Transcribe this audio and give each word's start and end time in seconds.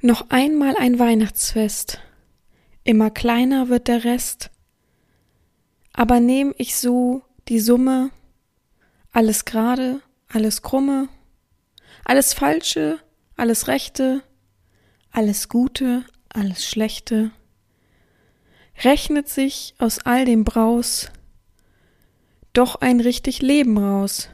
Noch 0.00 0.30
einmal 0.30 0.76
ein 0.76 0.98
Weihnachtsfest. 0.98 2.00
Immer 2.84 3.10
kleiner 3.10 3.68
wird 3.68 3.88
der 3.88 4.04
Rest. 4.04 4.50
Aber 5.92 6.20
nehm 6.20 6.54
ich 6.56 6.76
so 6.76 7.22
die 7.48 7.58
Summe, 7.58 8.10
alles 9.10 9.44
gerade, 9.44 10.00
alles 10.28 10.62
krumme, 10.62 11.08
alles 12.04 12.32
Falsche, 12.32 13.00
alles 13.36 13.66
Rechte, 13.66 14.22
alles 15.10 15.48
Gute, 15.48 16.04
alles 16.28 16.64
Schlechte, 16.64 17.32
rechnet 18.84 19.28
sich 19.28 19.74
aus 19.78 19.98
all 19.98 20.24
dem 20.24 20.44
Braus 20.44 21.10
doch 22.52 22.76
ein 22.76 23.00
richtig 23.00 23.40
Leben 23.42 23.78
raus. 23.78 24.28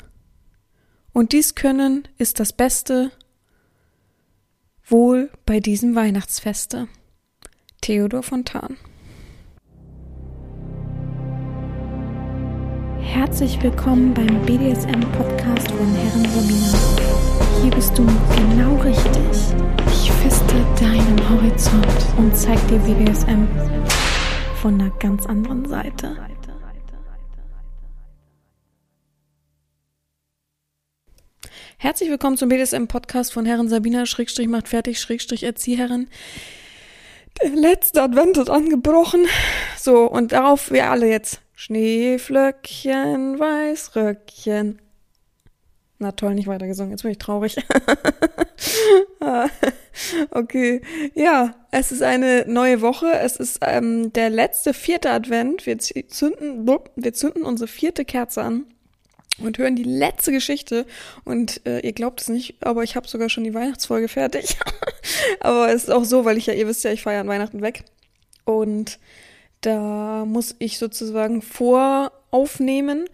Und 1.13 1.33
dies 1.33 1.55
können 1.55 2.09
ist 2.17 2.41
das 2.41 2.53
Beste, 2.53 3.13
wohl 4.87 5.31
bei 5.47 5.61
diesem 5.61 5.95
Weihnachtsfeste. 5.95 6.89
Theodor 7.81 8.23
Fontan. 8.23 8.77
Herzlich 13.01 13.63
willkommen 13.63 14.13
beim 14.13 14.43
BDSM-Podcast 14.45 15.71
von 15.71 15.95
Herren 15.95 16.25
Sabina. 16.25 17.63
Hier 17.63 17.71
bist 17.71 17.97
du 17.97 18.05
genau 18.37 18.77
richtig. 18.77 19.23
Ich 19.87 20.11
feste 20.13 20.55
deinen 20.79 21.31
Horizont 21.31 22.19
und 22.19 22.37
zeig 22.37 22.59
dir 22.69 22.79
BDSM 22.79 23.47
von 24.61 24.81
einer 24.81 24.91
ganz 24.99 25.27
anderen 25.27 25.67
Seite. 25.67 26.17
Herzlich 31.85 32.09
willkommen 32.09 32.39
zum 32.39 32.49
BDSM-Podcast 32.49 33.31
von 33.31 33.45
Herren 33.45 33.69
Sabina, 33.69 34.07
Schrägstrich 34.07 34.49
macht 34.49 34.69
fertig, 34.69 34.99
Schrägstrich 34.99 35.43
Erzieherin. 35.43 36.09
Der 37.43 37.51
letzte 37.51 38.01
Advent 38.01 38.39
ist 38.39 38.49
angebrochen. 38.49 39.27
So, 39.79 40.07
und 40.07 40.33
darauf 40.33 40.71
wir 40.71 40.89
alle 40.91 41.11
jetzt. 41.11 41.43
Schneeflöckchen, 41.53 43.39
Weißröckchen. 43.39 44.81
Na 45.99 46.13
toll, 46.13 46.33
nicht 46.33 46.49
weitergesungen. 46.49 46.93
Jetzt 46.93 47.03
bin 47.03 47.11
ich 47.11 47.19
traurig. 47.19 47.59
okay. 50.31 50.81
Ja, 51.13 51.55
es 51.71 51.93
ist 51.93 52.03
eine 52.03 52.47
neue 52.49 52.81
Woche. 52.81 53.13
Es 53.13 53.37
ist 53.37 53.59
ähm, 53.61 54.11
der 54.15 54.31
letzte 54.31 54.73
vierte 54.73 55.11
Advent. 55.11 55.67
Wir 55.67 55.79
zünden, 55.79 56.67
wir 56.97 57.13
zünden 57.13 57.43
unsere 57.43 57.69
vierte 57.69 58.07
Kerze 58.07 58.41
an 58.41 58.74
und 59.39 59.59
hören 59.59 59.77
die 59.77 59.85
letzte 59.85 60.33
Geschichte. 60.33 60.87
Und 61.25 61.65
äh, 61.67 61.81
ihr 61.81 61.93
glaubt 61.93 62.21
es 62.21 62.29
nicht, 62.29 62.57
aber 62.61 62.83
ich 62.83 62.97
habe 62.97 63.09
sogar 63.09 63.29
schon 63.29 63.45
die 63.45 63.55
Weihnachtsfolge 63.55 64.09
fertig. 64.09 64.57
aber 65.41 65.73
es 65.73 65.85
ist 65.85 65.91
auch 65.91 66.05
so, 66.05 66.25
weil 66.25 66.39
ich 66.39 66.47
ja, 66.47 66.55
ihr 66.55 66.67
wisst 66.67 66.85
ja, 66.85 66.93
ich 66.93 67.03
feiere 67.03 67.21
an 67.21 67.29
Weihnachten 67.29 67.63
weg. 67.63 67.85
Und 68.45 68.99
da 69.61 70.25
muss 70.27 70.55
ich 70.59 70.79
sozusagen 70.79 71.43
voraufnehmen. 71.43 73.07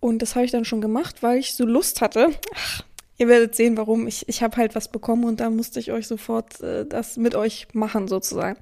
Und 0.00 0.22
das 0.22 0.34
habe 0.34 0.44
ich 0.44 0.52
dann 0.52 0.64
schon 0.64 0.80
gemacht, 0.80 1.22
weil 1.22 1.38
ich 1.38 1.54
so 1.54 1.64
Lust 1.64 2.00
hatte. 2.00 2.28
Ach, 2.54 2.82
ihr 3.18 3.28
werdet 3.28 3.54
sehen, 3.54 3.76
warum. 3.76 4.06
Ich, 4.06 4.28
ich 4.28 4.42
habe 4.42 4.56
halt 4.56 4.74
was 4.74 4.88
bekommen 4.88 5.24
und 5.24 5.40
da 5.40 5.50
musste 5.50 5.80
ich 5.80 5.92
euch 5.92 6.06
sofort 6.06 6.60
äh, 6.60 6.86
das 6.86 7.16
mit 7.16 7.34
euch 7.34 7.68
machen, 7.72 8.08
sozusagen. 8.08 8.58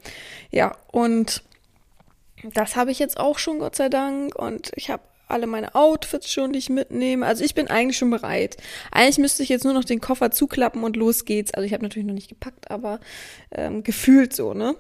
Ja, 0.51 0.77
und 0.91 1.43
das 2.55 2.77
habe 2.77 2.91
ich 2.91 2.99
jetzt 2.99 3.19
auch 3.19 3.39
schon, 3.39 3.59
Gott 3.59 3.77
sei 3.77 3.89
Dank. 3.89 4.35
Und 4.37 4.73
ich 4.75 4.91
habe 4.91 5.03
alle 5.29 5.47
meine 5.47 5.75
Outfits 5.75 6.31
schon, 6.31 6.53
die 6.53 6.59
ich 6.59 6.71
mitnehme. 6.71 7.27
Also 7.27 7.45
ich 7.45 7.55
bin 7.55 7.69
eigentlich 7.69 7.99
schon 7.99 8.11
bereit. 8.11 8.57
Eigentlich 8.91 9.19
müsste 9.19 9.43
ich 9.43 9.49
jetzt 9.49 9.65
nur 9.65 9.73
noch 9.73 9.85
den 9.85 10.01
Koffer 10.01 10.31
zuklappen 10.31 10.85
und 10.85 10.97
los 10.97 11.25
geht's. 11.25 11.53
Also 11.55 11.67
ich 11.67 11.73
habe 11.73 11.83
natürlich 11.83 12.07
noch 12.07 12.15
nicht 12.15 12.29
gepackt, 12.29 12.71
aber 12.71 13.01
ähm, 13.51 13.83
gefühlt 13.83 14.35
so, 14.35 14.55
ne? 14.55 14.77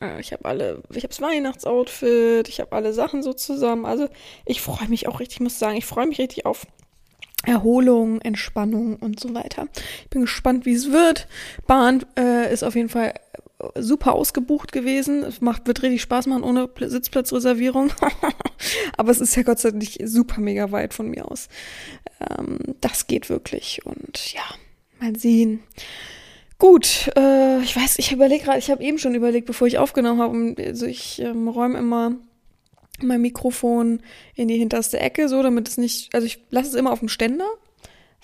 Äh, 0.00 0.20
ich 0.20 0.32
habe 0.32 0.44
alle, 0.44 0.82
ich 0.90 1.04
habe 1.04 1.08
das 1.08 1.20
Weihnachtsoutfit, 1.20 2.48
ich 2.48 2.60
habe 2.60 2.72
alle 2.72 2.92
Sachen 2.92 3.22
so 3.22 3.32
zusammen. 3.32 3.86
Also 3.86 4.08
ich 4.44 4.60
freue 4.60 4.88
mich 4.88 5.08
auch 5.08 5.20
richtig, 5.20 5.36
ich 5.36 5.42
muss 5.42 5.58
sagen, 5.58 5.76
ich 5.76 5.86
freue 5.86 6.06
mich 6.06 6.18
richtig 6.18 6.46
auf 6.46 6.66
Erholung, 7.44 8.20
Entspannung 8.20 8.96
und 8.96 9.18
so 9.18 9.34
weiter. 9.34 9.66
Ich 10.04 10.10
bin 10.10 10.22
gespannt, 10.22 10.64
wie 10.64 10.74
es 10.74 10.92
wird. 10.92 11.26
Bahn 11.66 12.04
äh, 12.16 12.52
ist 12.52 12.62
auf 12.62 12.76
jeden 12.76 12.88
Fall 12.88 13.14
super 13.76 14.14
ausgebucht 14.14 14.72
gewesen. 14.72 15.22
Es 15.22 15.40
macht, 15.40 15.66
wird 15.66 15.82
richtig 15.82 16.02
Spaß 16.02 16.26
machen 16.26 16.42
ohne 16.42 16.68
Sitzplatzreservierung. 16.78 17.92
Aber 18.96 19.10
es 19.10 19.20
ist 19.20 19.36
ja 19.36 19.42
Gott 19.42 19.58
sei 19.58 19.70
Dank 19.70 19.84
super 20.04 20.40
mega 20.40 20.70
weit 20.72 20.94
von 20.94 21.08
mir 21.08 21.30
aus. 21.30 21.48
Ähm, 22.20 22.58
das 22.80 23.06
geht 23.06 23.30
wirklich. 23.30 23.84
Und 23.84 24.32
ja, 24.32 24.42
mal 25.00 25.16
sehen. 25.16 25.60
Gut, 26.58 27.10
äh, 27.16 27.60
ich 27.60 27.74
weiß, 27.74 27.98
ich 27.98 28.12
überlege 28.12 28.44
gerade, 28.44 28.58
ich 28.58 28.70
habe 28.70 28.84
eben 28.84 28.98
schon 28.98 29.16
überlegt, 29.16 29.46
bevor 29.46 29.66
ich 29.66 29.78
aufgenommen 29.78 30.20
habe, 30.20 30.54
also 30.64 30.86
ich 30.86 31.20
ähm, 31.20 31.48
räume 31.48 31.78
immer 31.78 32.12
mein 33.02 33.20
Mikrofon 33.20 34.00
in 34.36 34.46
die 34.46 34.58
hinterste 34.58 35.00
Ecke, 35.00 35.28
so 35.28 35.42
damit 35.42 35.68
es 35.68 35.76
nicht, 35.76 36.14
also 36.14 36.24
ich 36.24 36.44
lasse 36.50 36.68
es 36.68 36.74
immer 36.74 36.92
auf 36.92 37.00
dem 37.00 37.08
Ständer, 37.08 37.48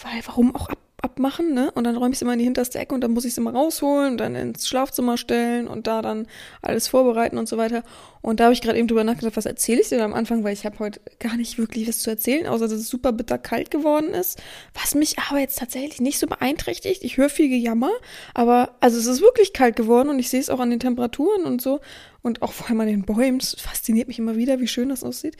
weil 0.01 0.21
warum 0.25 0.55
auch 0.55 0.69
ab 0.69 0.79
abmachen, 1.09 1.55
ne? 1.55 1.71
Und 1.73 1.85
dann 1.85 1.97
räume 1.97 2.11
ich 2.11 2.19
es 2.19 2.23
immer 2.23 2.35
in 2.35 2.39
die 2.39 2.45
hinterste 2.45 2.79
Ecke 2.79 2.95
und 2.95 3.01
dann 3.01 3.13
muss 3.13 3.25
ich 3.25 3.33
es 3.33 3.39
immer 3.39 3.53
rausholen 3.53 4.13
und 4.13 4.19
dann 4.19 4.35
ins 4.35 4.69
Schlafzimmer 4.69 5.17
stellen 5.17 5.67
und 5.67 5.87
da 5.87 6.03
dann 6.03 6.27
alles 6.61 6.89
vorbereiten 6.89 7.39
und 7.39 7.49
so 7.49 7.57
weiter. 7.57 7.83
Und 8.21 8.41
da 8.41 8.45
habe 8.45 8.53
ich 8.53 8.61
gerade 8.61 8.79
eben 8.79 8.89
drüber 8.89 9.05
nachgedacht, 9.05 9.37
was 9.37 9.47
erzähle 9.47 9.81
ich 9.81 9.89
dir 9.89 10.05
am 10.05 10.13
Anfang, 10.13 10.45
weil 10.45 10.53
ich 10.53 10.67
habe 10.67 10.79
heute 10.81 11.01
gar 11.19 11.37
nicht 11.37 11.57
wirklich 11.59 11.89
was 11.89 12.01
zu 12.01 12.11
erzählen, 12.11 12.47
außer 12.47 12.69
dass 12.69 12.73
es 12.79 12.89
super 12.89 13.13
bitter 13.13 13.39
kalt 13.39 13.71
geworden 13.71 14.11
ist, 14.11 14.41
was 14.75 14.95
mich 14.95 15.19
aber 15.19 15.39
jetzt 15.39 15.59
tatsächlich 15.59 16.01
nicht 16.01 16.19
so 16.19 16.27
beeinträchtigt. 16.27 17.05
Ich 17.05 17.17
höre 17.17 17.31
viel 17.31 17.49
Gejammer, 17.49 17.91
aber 18.35 18.77
also 18.81 18.99
es 18.99 19.07
ist 19.07 19.21
wirklich 19.21 19.53
kalt 19.53 19.77
geworden 19.77 20.11
und 20.11 20.19
ich 20.19 20.29
sehe 20.29 20.41
es 20.41 20.51
auch 20.51 20.61
an 20.61 20.71
den 20.71 20.81
Temperaturen 20.81 21.45
und 21.45 21.63
so 21.63 21.81
und 22.23 22.43
auch 22.43 22.53
vor 22.53 22.69
allem 22.69 22.81
an 22.81 22.89
den 22.89 23.05
Bäumen. 23.05 23.39
Es 23.39 23.55
fasziniert 23.59 24.09
mich 24.09 24.19
immer 24.19 24.37
wieder, 24.37 24.61
wie 24.61 24.69
schön 24.69 24.89
das 24.89 25.05
aussieht. 25.05 25.37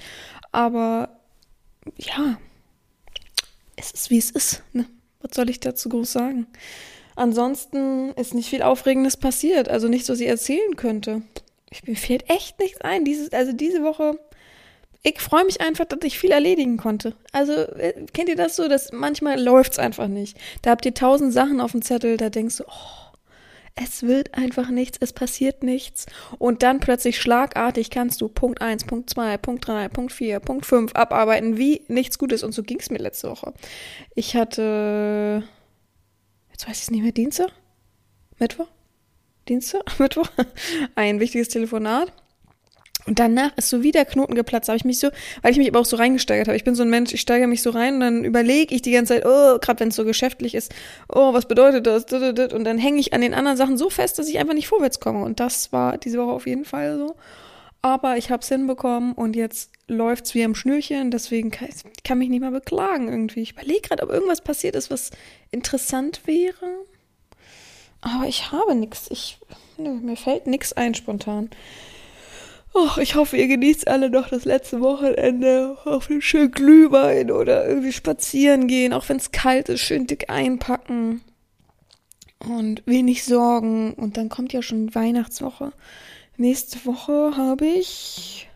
Aber 0.53 1.21
ja, 1.97 2.39
es 3.77 3.93
ist 3.93 4.11
wie 4.11 4.19
es 4.19 4.31
ist, 4.31 4.63
ne? 4.73 4.87
Was 5.21 5.35
soll 5.35 5.51
ich 5.51 5.61
dazu 5.61 5.89
groß 5.89 6.13
sagen? 6.13 6.47
Ansonsten 7.17 8.13
ist 8.13 8.35
nicht 8.35 8.49
viel 8.49 8.63
Aufregendes 8.63 9.17
passiert, 9.17 9.69
also 9.69 9.89
nichts, 9.89 10.09
was 10.09 10.21
ich 10.21 10.29
erzählen 10.29 10.77
könnte. 10.77 11.23
Ich, 11.71 11.85
mir 11.85 11.97
fehlt 11.97 12.31
echt 12.31 12.59
nichts 12.61 12.81
ein. 12.81 13.05
Dieses, 13.05 13.33
also 13.33 13.53
diese 13.53 13.83
Woche, 13.83 14.19
ich 15.03 15.21
freue 15.21 15.45
mich 15.45 15.61
einfach, 15.61 15.85
dass 15.85 16.01
ich 16.03 16.19
viel 16.19 16.31
erledigen 16.31 16.77
konnte. 16.77 17.15
Also, 17.33 17.53
äh, 17.53 18.07
kennt 18.13 18.29
ihr 18.29 18.37
das 18.37 18.57
so, 18.57 18.69
dass 18.69 18.93
manchmal 18.93 19.41
läuft 19.43 19.73
es 19.73 19.79
einfach 19.79 20.09
nicht. 20.09 20.37
Da 20.63 20.71
habt 20.71 20.87
ihr 20.87 20.95
tausend 20.95 21.33
Sachen 21.33 21.61
auf 21.61 21.73
dem 21.73 21.83
Zettel, 21.83 22.17
da 22.17 22.31
denkst 22.31 22.59
du, 22.59 22.65
oh, 22.65 23.08
es 23.81 24.03
wird 24.03 24.35
einfach 24.35 24.71
nichts, 24.71 24.99
es 25.01 25.13
passiert 25.13 25.63
nichts. 25.63 26.07
Und 26.39 26.63
dann 26.63 26.81
plötzlich 26.81 27.21
schlagartig 27.21 27.91
kannst 27.91 28.21
du 28.21 28.29
Punkt 28.29 28.61
1, 28.61 28.85
Punkt 28.85 29.11
2, 29.11 29.39
Punkt 29.39 29.67
3, 29.67 29.89
Punkt 29.89 30.13
4, 30.13 30.41
Punkt 30.41 30.67
5 30.67 30.95
abarbeiten, 30.95 31.57
wie 31.57 31.83
nichts 31.89 32.19
Gutes. 32.19 32.43
Und 32.43 32.53
so 32.53 32.63
ging 32.63 32.79
es 32.81 32.91
mir 32.91 32.99
letzte 32.99 33.31
Woche. 33.31 33.53
Ich 34.15 34.35
hatte, 34.35 35.45
jetzt 36.51 36.69
weiß 36.69 36.77
ich 36.77 36.83
es 36.83 36.91
nicht 36.91 37.03
mehr, 37.03 37.13
Dienstag? 37.13 37.53
Mittwoch? 38.39 38.69
Dienstag? 39.49 39.83
Mittwoch? 39.99 40.29
Ein 40.95 41.21
wichtiges 41.21 41.49
Telefonat 41.49 42.13
und 43.09 43.19
danach 43.19 43.57
ist 43.57 43.71
so 43.71 43.83
wieder 43.83 44.05
Knoten 44.05 44.35
geplatzt, 44.35 44.69
habe 44.69 44.77
ich 44.77 44.85
mich 44.85 44.99
so, 44.99 45.09
weil 45.43 45.53
ich 45.53 45.59
mich 45.59 45.69
aber 45.69 45.81
auch 45.81 45.87
so 45.87 45.97
reingesteigert 45.97 46.47
habe. 46.47 46.57
Ich 46.57 46.65
bin 46.65 46.75
so 46.75 46.83
ein 46.83 46.91
Mensch, 46.91 47.13
ich 47.15 47.21
steigere 47.23 47.49
mich 47.49 47.63
so 47.63 47.71
rein 47.71 47.95
und 47.95 48.01
dann 48.01 48.25
überlege 48.25 48.75
ich 48.75 48.83
die 48.83 48.93
ganze 48.93 49.15
Zeit, 49.15 49.25
oh, 49.25 49.59
gerade 49.59 49.81
wenn 49.81 49.89
es 49.89 49.97
so 49.97 50.05
geschäftlich 50.05 50.55
ist, 50.55 50.75
oh, 51.09 51.33
was 51.33 51.47
bedeutet 51.47 51.87
das? 51.87 52.05
Und 52.53 52.65
dann 52.65 52.79
hänge 52.79 53.01
ich 53.01 53.15
an 53.15 53.23
den 53.23 53.33
anderen 53.33 53.57
Sachen 53.57 53.79
so 53.79 53.89
fest, 53.89 54.19
dass 54.19 54.29
ich 54.29 54.39
einfach 54.39 54.55
nicht 54.55 54.69
vorwärts 54.69 55.01
komme. 55.01 55.25
Und 55.25 55.41
das 55.41 55.73
war 55.73 55.97
diese 55.97 56.19
Woche 56.19 56.33
auf 56.33 56.47
jeden 56.47 56.67
Fall 56.67 56.99
so. 56.99 57.17
Aber 57.81 58.17
ich 58.19 58.31
habe 58.31 58.43
es 58.43 58.49
hinbekommen 58.49 59.13
und 59.15 59.37
jetzt 59.37 59.71
läuft's 59.87 60.35
wie 60.35 60.45
am 60.45 60.55
Schnürchen, 60.55 61.11
deswegen 61.11 61.51
kann 61.51 61.69
ich 61.69 62.03
kann 62.03 62.19
mich 62.19 62.29
nicht 62.29 62.41
mehr 62.41 62.51
beklagen 62.51 63.09
irgendwie. 63.09 63.41
Ich 63.41 63.53
überlege 63.53 63.89
gerade, 63.89 64.03
ob 64.03 64.11
irgendwas 64.11 64.43
passiert 64.43 64.75
ist, 64.75 64.91
was 64.91 65.11
interessant 65.51 66.23
wäre. 66.27 66.85
Aber 68.01 68.27
ich 68.27 68.53
habe 68.53 68.75
nichts. 68.75 69.07
Ich, 69.11 69.39
nö, 69.77 69.95
mir 69.95 70.17
fällt 70.17 70.47
nichts 70.47 70.73
ein 70.73 70.95
spontan. 70.95 71.51
Oh, 72.75 73.01
ich 73.01 73.15
hoffe, 73.15 73.37
ihr 73.37 73.49
genießt 73.49 73.89
alle 73.89 74.11
noch 74.11 74.29
das 74.29 74.45
letzte 74.45 74.81
Wochenende 74.81 75.77
auf 75.85 76.11
einen 76.11 76.23
schönen 76.23 76.51
Glühwein 76.51 77.31
oder 77.31 77.67
irgendwie 77.67 77.93
spazieren 77.93 78.67
gehen, 78.69 78.93
auch 78.93 79.09
wenn 79.09 79.17
es 79.17 79.33
kalt 79.33 79.69
ist, 79.69 79.81
schön 79.81 80.07
dick 80.07 80.31
einpacken 80.31 81.23
und 82.39 82.83
wenig 82.87 83.25
Sorgen. 83.25 83.95
Und 83.95 84.17
dann 84.17 84.29
kommt 84.29 84.53
ja 84.53 84.63
schon 84.63 84.95
Weihnachtswoche. 84.95 85.73
Nächste 86.37 86.85
Woche 86.85 87.37
habe 87.37 87.67
ich 87.67 88.49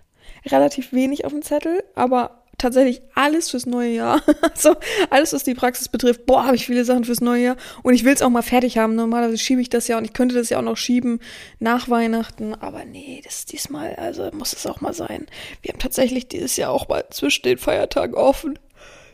relativ 0.46 0.92
wenig 0.92 1.24
auf 1.24 1.32
dem 1.32 1.42
Zettel, 1.42 1.82
aber 1.94 2.41
tatsächlich 2.62 3.02
alles 3.14 3.50
fürs 3.50 3.66
neue 3.66 3.90
Jahr. 3.90 4.22
also 4.40 4.74
alles, 5.10 5.32
was 5.32 5.44
die 5.44 5.54
Praxis 5.54 5.88
betrifft. 5.88 6.26
Boah, 6.26 6.46
habe 6.46 6.56
ich 6.56 6.66
viele 6.66 6.84
Sachen 6.84 7.04
fürs 7.04 7.20
neue 7.20 7.42
Jahr. 7.42 7.56
Und 7.82 7.94
ich 7.94 8.04
will 8.04 8.14
es 8.14 8.22
auch 8.22 8.30
mal 8.30 8.42
fertig 8.42 8.78
haben. 8.78 8.94
Normalerweise 8.94 9.38
schiebe 9.38 9.60
ich 9.60 9.68
das 9.68 9.88
ja 9.88 9.98
und 9.98 10.04
ich 10.04 10.12
könnte 10.12 10.34
das 10.34 10.48
ja 10.48 10.58
auch 10.58 10.62
noch 10.62 10.76
schieben 10.76 11.20
nach 11.58 11.88
Weihnachten. 11.88 12.54
Aber 12.54 12.84
nee, 12.84 13.20
das 13.24 13.40
ist 13.40 13.52
diesmal, 13.52 13.94
also 13.96 14.30
muss 14.32 14.52
es 14.52 14.66
auch 14.66 14.80
mal 14.80 14.94
sein. 14.94 15.26
Wir 15.60 15.72
haben 15.72 15.80
tatsächlich 15.80 16.28
dieses 16.28 16.56
Jahr 16.56 16.70
auch 16.70 16.88
mal 16.88 17.04
zwischen 17.10 17.42
den 17.42 17.58
Feiertagen 17.58 18.14
offen. 18.14 18.58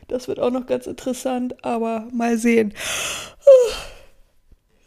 Das 0.06 0.28
wird 0.28 0.38
auch 0.38 0.50
noch 0.50 0.66
ganz 0.66 0.86
interessant, 0.86 1.64
aber 1.64 2.08
mal 2.12 2.38
sehen. 2.38 2.72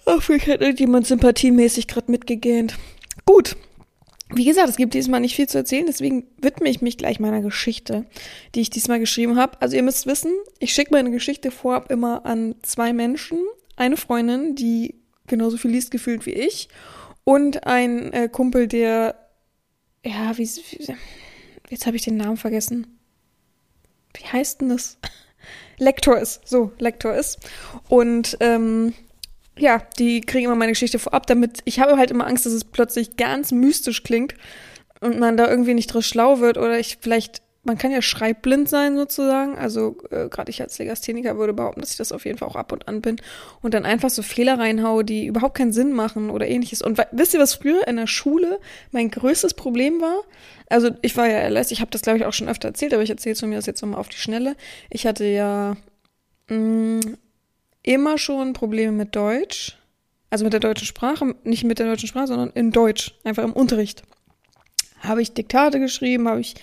Ach, 0.05 0.21
vielleicht 0.21 0.47
hat 0.47 0.61
irgendjemand 0.61 1.07
sympathiemäßig 1.07 1.87
gerade 1.87 2.11
mitgegähnt. 2.11 2.75
Gut. 3.25 3.55
Wie 4.33 4.45
gesagt, 4.45 4.69
es 4.69 4.77
gibt 4.77 4.93
diesmal 4.93 5.19
nicht 5.19 5.35
viel 5.35 5.47
zu 5.47 5.57
erzählen, 5.57 5.85
deswegen 5.85 6.25
widme 6.41 6.69
ich 6.69 6.81
mich 6.81 6.97
gleich 6.97 7.19
meiner 7.19 7.41
Geschichte, 7.41 8.05
die 8.55 8.61
ich 8.61 8.69
diesmal 8.69 8.99
geschrieben 8.99 9.37
habe. 9.37 9.61
Also 9.61 9.75
ihr 9.75 9.83
müsst 9.83 10.05
wissen, 10.05 10.31
ich 10.59 10.73
schicke 10.73 10.93
meine 10.93 11.11
Geschichte 11.11 11.51
vorab 11.51 11.91
immer 11.91 12.25
an 12.25 12.55
zwei 12.61 12.93
Menschen. 12.93 13.39
Eine 13.75 13.97
Freundin, 13.97 14.55
die 14.55 14.95
genauso 15.27 15.57
viel 15.57 15.71
liest 15.71 15.91
gefühlt 15.91 16.25
wie 16.25 16.33
ich 16.33 16.69
und 17.23 17.65
ein 17.65 18.11
äh, 18.13 18.29
Kumpel, 18.29 18.67
der, 18.67 19.15
ja, 20.05 20.37
wie, 20.37 20.47
wie 20.47 20.95
jetzt 21.69 21.85
habe 21.85 21.95
ich 21.95 22.03
den 22.03 22.17
Namen 22.17 22.37
vergessen. 22.37 22.99
Wie 24.13 24.25
heißt 24.25 24.61
denn 24.61 24.69
das? 24.69 24.97
Lektor 25.77 26.19
ist, 26.19 26.47
so, 26.47 26.71
Lektor 26.77 27.15
ist. 27.15 27.39
Und 27.89 28.37
ähm, 28.39 28.93
ja, 29.57 29.81
die 29.99 30.21
kriegen 30.21 30.45
immer 30.45 30.55
meine 30.55 30.71
Geschichte 30.71 30.99
vorab, 30.99 31.27
damit 31.27 31.59
ich 31.65 31.79
habe 31.79 31.97
halt 31.97 32.11
immer 32.11 32.27
Angst, 32.27 32.45
dass 32.45 32.53
es 32.53 32.63
plötzlich 32.63 33.17
ganz 33.17 33.51
mystisch 33.51 34.03
klingt 34.03 34.35
und 35.01 35.19
man 35.19 35.37
da 35.37 35.49
irgendwie 35.49 35.73
nicht 35.73 35.87
draus 35.87 36.05
schlau 36.05 36.39
wird 36.39 36.57
oder 36.57 36.79
ich 36.79 36.97
vielleicht 37.01 37.41
man 37.63 37.77
kann 37.77 37.91
ja 37.91 38.01
schreibblind 38.01 38.67
sein 38.67 38.97
sozusagen. 38.97 39.57
Also 39.57 39.97
äh, 40.09 40.29
gerade 40.29 40.49
ich 40.49 40.61
als 40.61 40.79
Legastheniker 40.79 41.37
würde 41.37 41.53
behaupten, 41.53 41.81
dass 41.81 41.91
ich 41.91 41.97
das 41.97 42.11
auf 42.11 42.25
jeden 42.25 42.37
Fall 42.37 42.47
auch 42.47 42.55
ab 42.55 42.71
und 42.71 42.87
an 42.87 43.01
bin 43.01 43.17
und 43.61 43.73
dann 43.73 43.85
einfach 43.85 44.09
so 44.09 44.23
Fehler 44.23 44.57
reinhaue, 44.57 45.05
die 45.05 45.27
überhaupt 45.27 45.57
keinen 45.57 45.71
Sinn 45.71 45.93
machen 45.93 46.31
oder 46.31 46.47
ähnliches. 46.47 46.81
Und 46.81 46.99
wisst 47.11 47.33
ihr, 47.33 47.39
was 47.39 47.53
früher 47.53 47.87
in 47.87 47.97
der 47.97 48.07
Schule 48.07 48.59
mein 48.91 49.11
größtes 49.11 49.53
Problem 49.53 50.01
war? 50.01 50.21
Also 50.69 50.89
ich 51.01 51.15
war 51.17 51.27
ja 51.29 51.47
LS, 51.49 51.71
ich 51.71 51.81
habe 51.81 51.91
das 51.91 52.01
glaube 52.01 52.17
ich 52.17 52.25
auch 52.25 52.33
schon 52.33 52.49
öfter 52.49 52.69
erzählt, 52.69 52.93
aber 52.93 53.03
ich 53.03 53.09
erzähle 53.11 53.33
es 53.33 53.41
mir 53.41 53.59
jetzt 53.59 53.81
nochmal 53.81 53.99
auf 53.99 54.09
die 54.09 54.17
Schnelle. 54.17 54.55
Ich 54.89 55.05
hatte 55.05 55.25
ja 55.25 55.77
mh, 56.49 56.57
mm, 56.57 57.17
immer 57.83 58.17
schon 58.17 58.53
Probleme 58.53 58.91
mit 58.91 59.15
Deutsch. 59.15 59.77
Also 60.29 60.45
mit 60.45 60.53
der 60.53 60.61
deutschen 60.61 60.87
Sprache, 60.87 61.35
nicht 61.43 61.65
mit 61.65 61.79
der 61.79 61.87
deutschen 61.87 62.07
Sprache, 62.07 62.27
sondern 62.27 62.51
in 62.51 62.71
Deutsch, 62.71 63.13
einfach 63.25 63.43
im 63.43 63.51
Unterricht. 63.51 64.03
Habe 65.01 65.21
ich 65.21 65.33
Diktate 65.33 65.79
geschrieben, 65.79 66.29
habe 66.29 66.39
ich 66.39 66.55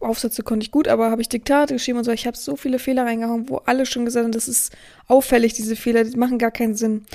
Aufsätze 0.00 0.42
konnte 0.42 0.64
ich 0.64 0.72
gut, 0.72 0.88
aber 0.88 1.10
habe 1.10 1.22
ich 1.22 1.28
Diktate 1.28 1.74
geschrieben 1.74 1.98
und 1.98 2.04
so. 2.04 2.10
Ich 2.10 2.26
habe 2.26 2.36
so 2.36 2.56
viele 2.56 2.78
Fehler 2.78 3.04
reingehauen, 3.06 3.48
wo 3.48 3.58
alle 3.58 3.86
schon 3.86 4.04
gesagt 4.04 4.24
haben, 4.24 4.32
das 4.32 4.48
ist 4.48 4.76
auffällig, 5.06 5.54
diese 5.54 5.76
Fehler, 5.76 6.04
die 6.04 6.16
machen 6.16 6.38
gar 6.38 6.50
keinen 6.50 6.74
Sinn. 6.74 6.98
Und 6.98 7.06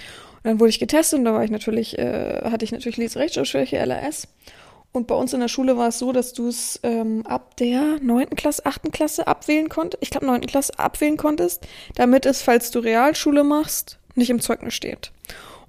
dann 0.44 0.60
wurde 0.60 0.70
ich 0.70 0.80
getestet 0.80 1.20
und 1.20 1.26
da 1.26 1.34
war 1.34 1.44
ich 1.44 1.52
natürlich, 1.52 1.98
äh, 1.98 2.42
hatte 2.46 2.66
ich 2.66 2.72
natürlich 2.72 2.98
Leserechtschreibschwäche, 2.98 3.78
LRS. 3.78 4.28
Und 4.96 5.08
bei 5.08 5.16
uns 5.16 5.34
in 5.34 5.42
der 5.42 5.50
Schule 5.50 5.76
war 5.76 5.90
es 5.90 6.00
so, 6.00 6.14
dass 6.14 6.32
du 6.32 6.48
es 6.48 6.80
ähm, 6.82 7.26
ab 7.28 7.58
der 7.58 8.00
neunten 8.02 8.38
Klasse, 8.38 8.66
achten 8.66 8.92
Klasse 8.92 9.28
abwählen 9.28 9.68
konntest. 9.68 10.02
Ich 10.02 10.10
glaube, 10.10 10.26
neunten 10.26 10.48
Klasse 10.48 10.80
abwählen 10.80 11.18
konntest, 11.18 11.68
damit 11.96 12.26
es, 12.26 12.42
falls 12.42 12.72
du 12.72 12.80
Realschule 12.80 13.44
machst, 13.44 14.00
nicht 14.16 14.30
im 14.30 14.40
Zeugnis 14.40 14.74
steht. 14.74 15.12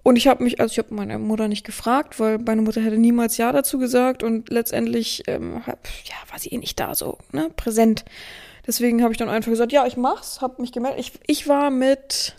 Und 0.05 0.15
ich 0.15 0.29
habe 0.29 0.45
mich, 0.45 0.61
also 0.61 0.71
ich 0.71 0.79
habe 0.79 0.95
meine 0.95 1.19
Mutter 1.19 1.49
nicht 1.49 1.67
gefragt, 1.67 2.21
weil 2.21 2.39
meine 2.39 2.63
Mutter 2.63 2.81
hätte 2.81 2.99
niemals 2.99 3.37
Ja 3.37 3.51
dazu 3.51 3.81
gesagt 3.81 4.23
und 4.23 4.49
letztendlich 4.49 5.25
ähm, 5.27 5.67
hab, 5.67 5.89
ja, 6.05 6.15
war 6.31 6.39
sie 6.39 6.51
eh 6.51 6.59
nicht 6.59 6.79
da 6.79 6.95
so, 6.95 7.19
ne, 7.33 7.51
präsent. 7.57 8.05
Deswegen 8.65 9.03
habe 9.03 9.13
ich 9.13 9.19
dann 9.19 9.29
einfach 9.29 9.51
gesagt, 9.51 9.73
ja, 9.73 9.87
ich 9.89 9.97
mach's, 9.97 10.41
habe 10.41 10.63
mich 10.63 10.71
gemeldet. 10.71 11.01
Ich, 11.01 11.13
ich 11.27 11.49
war 11.49 11.71
mit, 11.71 12.37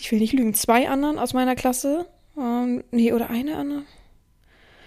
ich 0.00 0.10
will 0.10 0.18
nicht 0.18 0.32
lügen, 0.32 0.54
zwei 0.54 0.88
anderen 0.88 1.20
aus 1.20 1.32
meiner 1.32 1.54
Klasse. 1.54 2.06
Ähm, 2.36 2.82
nee, 2.90 3.12
oder 3.12 3.30
eine 3.30 3.56
andere. 3.56 3.82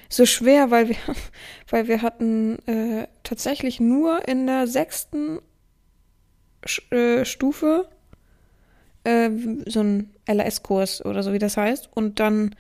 So 0.10 0.26
schwer, 0.26 0.72
weil 0.72 0.90
wir, 0.90 0.98
weil 1.70 1.88
wir 1.88 2.02
hatten 2.02 2.58
äh, 2.68 3.08
tatsächlich 3.24 3.80
nur 3.80 4.28
in 4.28 4.48
der 4.48 4.68
sechsten 4.68 5.40
äh, 6.92 7.26
Stufe 7.26 7.88
äh, 9.04 9.30
so 9.66 9.82
ein 9.82 10.14
LAS-Kurs 10.28 11.06
oder 11.06 11.24
so, 11.24 11.32
wie 11.32 11.40
das 11.40 11.58
heißt. 11.58 11.90
Und 11.94 12.20
dann 12.20 12.56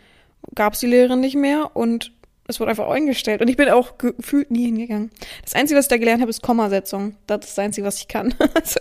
gab 0.55 0.73
es 0.73 0.79
die 0.79 0.87
Lehrerin 0.87 1.19
nicht 1.19 1.35
mehr 1.35 1.75
und 1.75 2.13
es 2.49 2.59
wurde 2.59 2.71
einfach 2.71 2.89
eingestellt. 2.89 3.41
Und 3.41 3.47
ich 3.47 3.57
bin 3.57 3.69
auch 3.69 3.97
gefühlt 3.99 4.49
nie 4.49 4.65
hingegangen. 4.65 5.11
Das 5.43 5.53
Einzige, 5.53 5.77
was 5.77 5.85
ich 5.85 5.89
da 5.89 5.97
gelernt 5.97 6.21
habe, 6.21 6.31
ist 6.31 6.41
Kommasetzung. 6.41 7.15
Das 7.27 7.45
ist 7.45 7.57
das 7.57 7.63
Einzige, 7.63 7.85
was 7.85 7.99
ich 7.99 8.07
kann. 8.07 8.33
also 8.55 8.79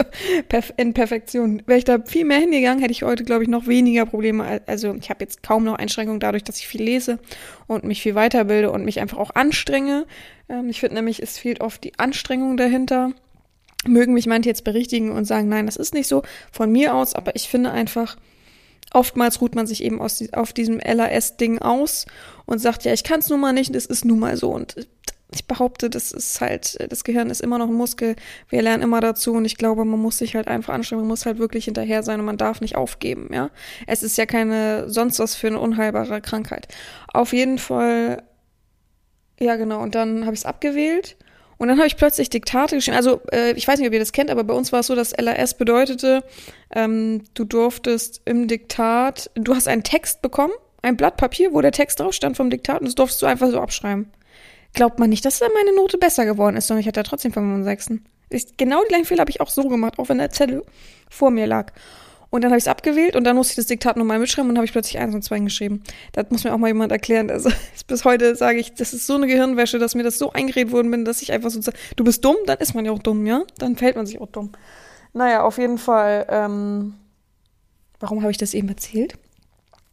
in 0.76 0.94
Perfektion. 0.94 1.62
Wäre 1.66 1.78
ich 1.78 1.84
da 1.84 1.98
viel 2.04 2.24
mehr 2.24 2.38
hingegangen, 2.38 2.80
hätte 2.80 2.92
ich 2.92 3.02
heute, 3.02 3.24
glaube 3.24 3.42
ich, 3.42 3.48
noch 3.48 3.66
weniger 3.66 4.06
Probleme. 4.06 4.62
Also 4.66 4.94
ich 4.94 5.10
habe 5.10 5.22
jetzt 5.22 5.42
kaum 5.42 5.64
noch 5.64 5.74
Einschränkungen 5.74 6.18
dadurch, 6.18 6.44
dass 6.44 6.58
ich 6.58 6.66
viel 6.66 6.82
lese 6.82 7.18
und 7.66 7.84
mich 7.84 8.02
viel 8.02 8.14
weiterbilde 8.14 8.70
und 8.70 8.84
mich 8.84 9.00
einfach 9.00 9.18
auch 9.18 9.34
anstrenge. 9.34 10.06
Ähm, 10.48 10.70
ich 10.70 10.80
finde 10.80 10.96
nämlich, 10.96 11.22
es 11.22 11.38
fehlt 11.38 11.60
oft 11.60 11.84
die 11.84 11.98
Anstrengung 11.98 12.56
dahinter 12.56 13.12
mögen 13.86 14.12
mich 14.12 14.26
manche 14.26 14.48
jetzt 14.48 14.64
berichtigen 14.64 15.12
und 15.12 15.24
sagen, 15.24 15.48
nein, 15.48 15.66
das 15.66 15.76
ist 15.76 15.94
nicht 15.94 16.08
so 16.08 16.22
von 16.50 16.70
mir 16.70 16.94
aus, 16.94 17.14
aber 17.14 17.36
ich 17.36 17.48
finde 17.48 17.70
einfach, 17.70 18.16
oftmals 18.92 19.40
ruht 19.40 19.54
man 19.54 19.66
sich 19.66 19.82
eben 19.82 20.00
aus, 20.00 20.22
auf 20.32 20.52
diesem 20.52 20.80
LAS-Ding 20.80 21.58
aus 21.58 22.06
und 22.46 22.58
sagt, 22.58 22.84
ja, 22.84 22.92
ich 22.92 23.04
kann 23.04 23.20
es 23.20 23.28
nun 23.28 23.40
mal 23.40 23.52
nicht, 23.52 23.74
das 23.74 23.86
ist 23.86 24.04
nun 24.04 24.18
mal 24.18 24.36
so. 24.36 24.50
Und 24.50 24.88
ich 25.30 25.46
behaupte, 25.46 25.90
das 25.90 26.12
ist 26.12 26.40
halt, 26.40 26.78
das 26.90 27.04
Gehirn 27.04 27.28
ist 27.28 27.40
immer 27.40 27.58
noch 27.58 27.68
ein 27.68 27.74
Muskel, 27.74 28.16
wir 28.48 28.62
lernen 28.62 28.82
immer 28.82 29.00
dazu 29.00 29.34
und 29.34 29.44
ich 29.44 29.56
glaube, 29.56 29.84
man 29.84 30.00
muss 30.00 30.18
sich 30.18 30.34
halt 30.34 30.48
einfach 30.48 30.72
anstrengen, 30.72 31.02
man 31.02 31.08
muss 31.08 31.26
halt 31.26 31.38
wirklich 31.38 31.66
hinterher 31.66 32.02
sein 32.02 32.20
und 32.20 32.26
man 32.26 32.38
darf 32.38 32.60
nicht 32.60 32.76
aufgeben, 32.76 33.28
ja. 33.32 33.50
Es 33.86 34.02
ist 34.02 34.16
ja 34.16 34.24
keine 34.24 34.88
sonst 34.88 35.18
was 35.18 35.34
für 35.34 35.48
eine 35.48 35.60
unheilbare 35.60 36.22
Krankheit. 36.22 36.68
Auf 37.12 37.34
jeden 37.34 37.58
Fall, 37.58 38.22
ja 39.38 39.56
genau, 39.56 39.82
und 39.82 39.94
dann 39.94 40.24
habe 40.24 40.34
ich 40.34 40.40
es 40.40 40.46
abgewählt 40.46 41.16
und 41.58 41.68
dann 41.68 41.78
habe 41.78 41.88
ich 41.88 41.96
plötzlich 41.96 42.30
Diktate 42.30 42.76
geschrieben. 42.76 42.96
Also 42.96 43.20
äh, 43.32 43.52
ich 43.52 43.66
weiß 43.66 43.78
nicht, 43.78 43.88
ob 43.88 43.92
ihr 43.92 43.98
das 43.98 44.12
kennt, 44.12 44.30
aber 44.30 44.44
bei 44.44 44.54
uns 44.54 44.72
war 44.72 44.80
es 44.80 44.86
so, 44.86 44.94
dass 44.94 45.16
LAS 45.16 45.54
bedeutete, 45.54 46.22
ähm, 46.74 47.24
du 47.34 47.44
durftest 47.44 48.22
im 48.24 48.46
Diktat, 48.46 49.30
du 49.34 49.54
hast 49.54 49.66
einen 49.66 49.82
Text 49.82 50.22
bekommen, 50.22 50.52
ein 50.82 50.96
Blatt 50.96 51.16
Papier, 51.16 51.52
wo 51.52 51.60
der 51.60 51.72
Text 51.72 51.98
drauf 51.98 52.14
stand 52.14 52.36
vom 52.36 52.50
Diktat 52.50 52.80
und 52.80 52.86
das 52.86 52.94
durftest 52.94 53.22
du 53.22 53.26
einfach 53.26 53.50
so 53.50 53.60
abschreiben. 53.60 54.10
Glaubt 54.72 54.98
man 55.00 55.10
nicht, 55.10 55.24
dass 55.24 55.40
dann 55.40 55.50
meine 55.52 55.74
Note 55.74 55.98
besser 55.98 56.24
geworden 56.24 56.56
ist, 56.56 56.68
sondern 56.68 56.80
ich 56.80 56.86
hatte 56.86 57.00
ja 57.00 57.04
trotzdem 57.04 57.32
65. 57.32 58.00
Ich, 58.30 58.56
genau 58.56 58.82
die 58.82 58.88
gleichen 58.88 59.06
Fehler 59.06 59.22
habe 59.22 59.30
ich 59.30 59.40
auch 59.40 59.48
so 59.48 59.68
gemacht, 59.68 59.98
auch 59.98 60.08
wenn 60.08 60.18
der 60.18 60.30
Zettel 60.30 60.62
vor 61.08 61.30
mir 61.30 61.46
lag. 61.46 61.72
Und 62.30 62.44
dann 62.44 62.50
habe 62.50 62.58
ich 62.58 62.64
es 62.64 62.68
abgewählt 62.68 63.16
und 63.16 63.24
dann 63.24 63.36
musste 63.36 63.52
ich 63.52 63.56
das 63.56 63.66
Diktat 63.66 63.96
nochmal 63.96 64.18
mitschreiben 64.18 64.50
und 64.50 64.56
habe 64.56 64.66
ich 64.66 64.72
plötzlich 64.72 64.98
eins 64.98 65.14
und 65.14 65.22
zwei 65.22 65.38
geschrieben. 65.38 65.82
Das 66.12 66.26
muss 66.30 66.44
mir 66.44 66.52
auch 66.52 66.58
mal 66.58 66.66
jemand 66.66 66.92
erklären. 66.92 67.30
Also 67.30 67.50
bis 67.86 68.04
heute 68.04 68.36
sage 68.36 68.58
ich, 68.58 68.74
das 68.74 68.92
ist 68.92 69.06
so 69.06 69.14
eine 69.14 69.26
Gehirnwäsche, 69.26 69.78
dass 69.78 69.94
mir 69.94 70.02
das 70.02 70.18
so 70.18 70.32
eingeredet 70.32 70.72
worden 70.72 70.90
bin, 70.90 71.04
dass 71.04 71.22
ich 71.22 71.32
einfach 71.32 71.50
so 71.50 71.60
sage, 71.62 71.78
du 71.96 72.04
bist 72.04 72.24
dumm, 72.24 72.36
dann 72.46 72.58
ist 72.58 72.74
man 72.74 72.84
ja 72.84 72.92
auch 72.92 72.98
dumm, 72.98 73.26
ja? 73.26 73.42
Dann 73.58 73.76
fällt 73.76 73.96
man 73.96 74.06
sich 74.06 74.20
auch 74.20 74.28
dumm. 74.28 74.52
Naja, 75.14 75.42
auf 75.42 75.56
jeden 75.56 75.78
Fall, 75.78 76.26
ähm, 76.28 76.94
warum 77.98 78.20
habe 78.20 78.30
ich 78.30 78.38
das 78.38 78.52
eben 78.52 78.68
erzählt? 78.68 79.14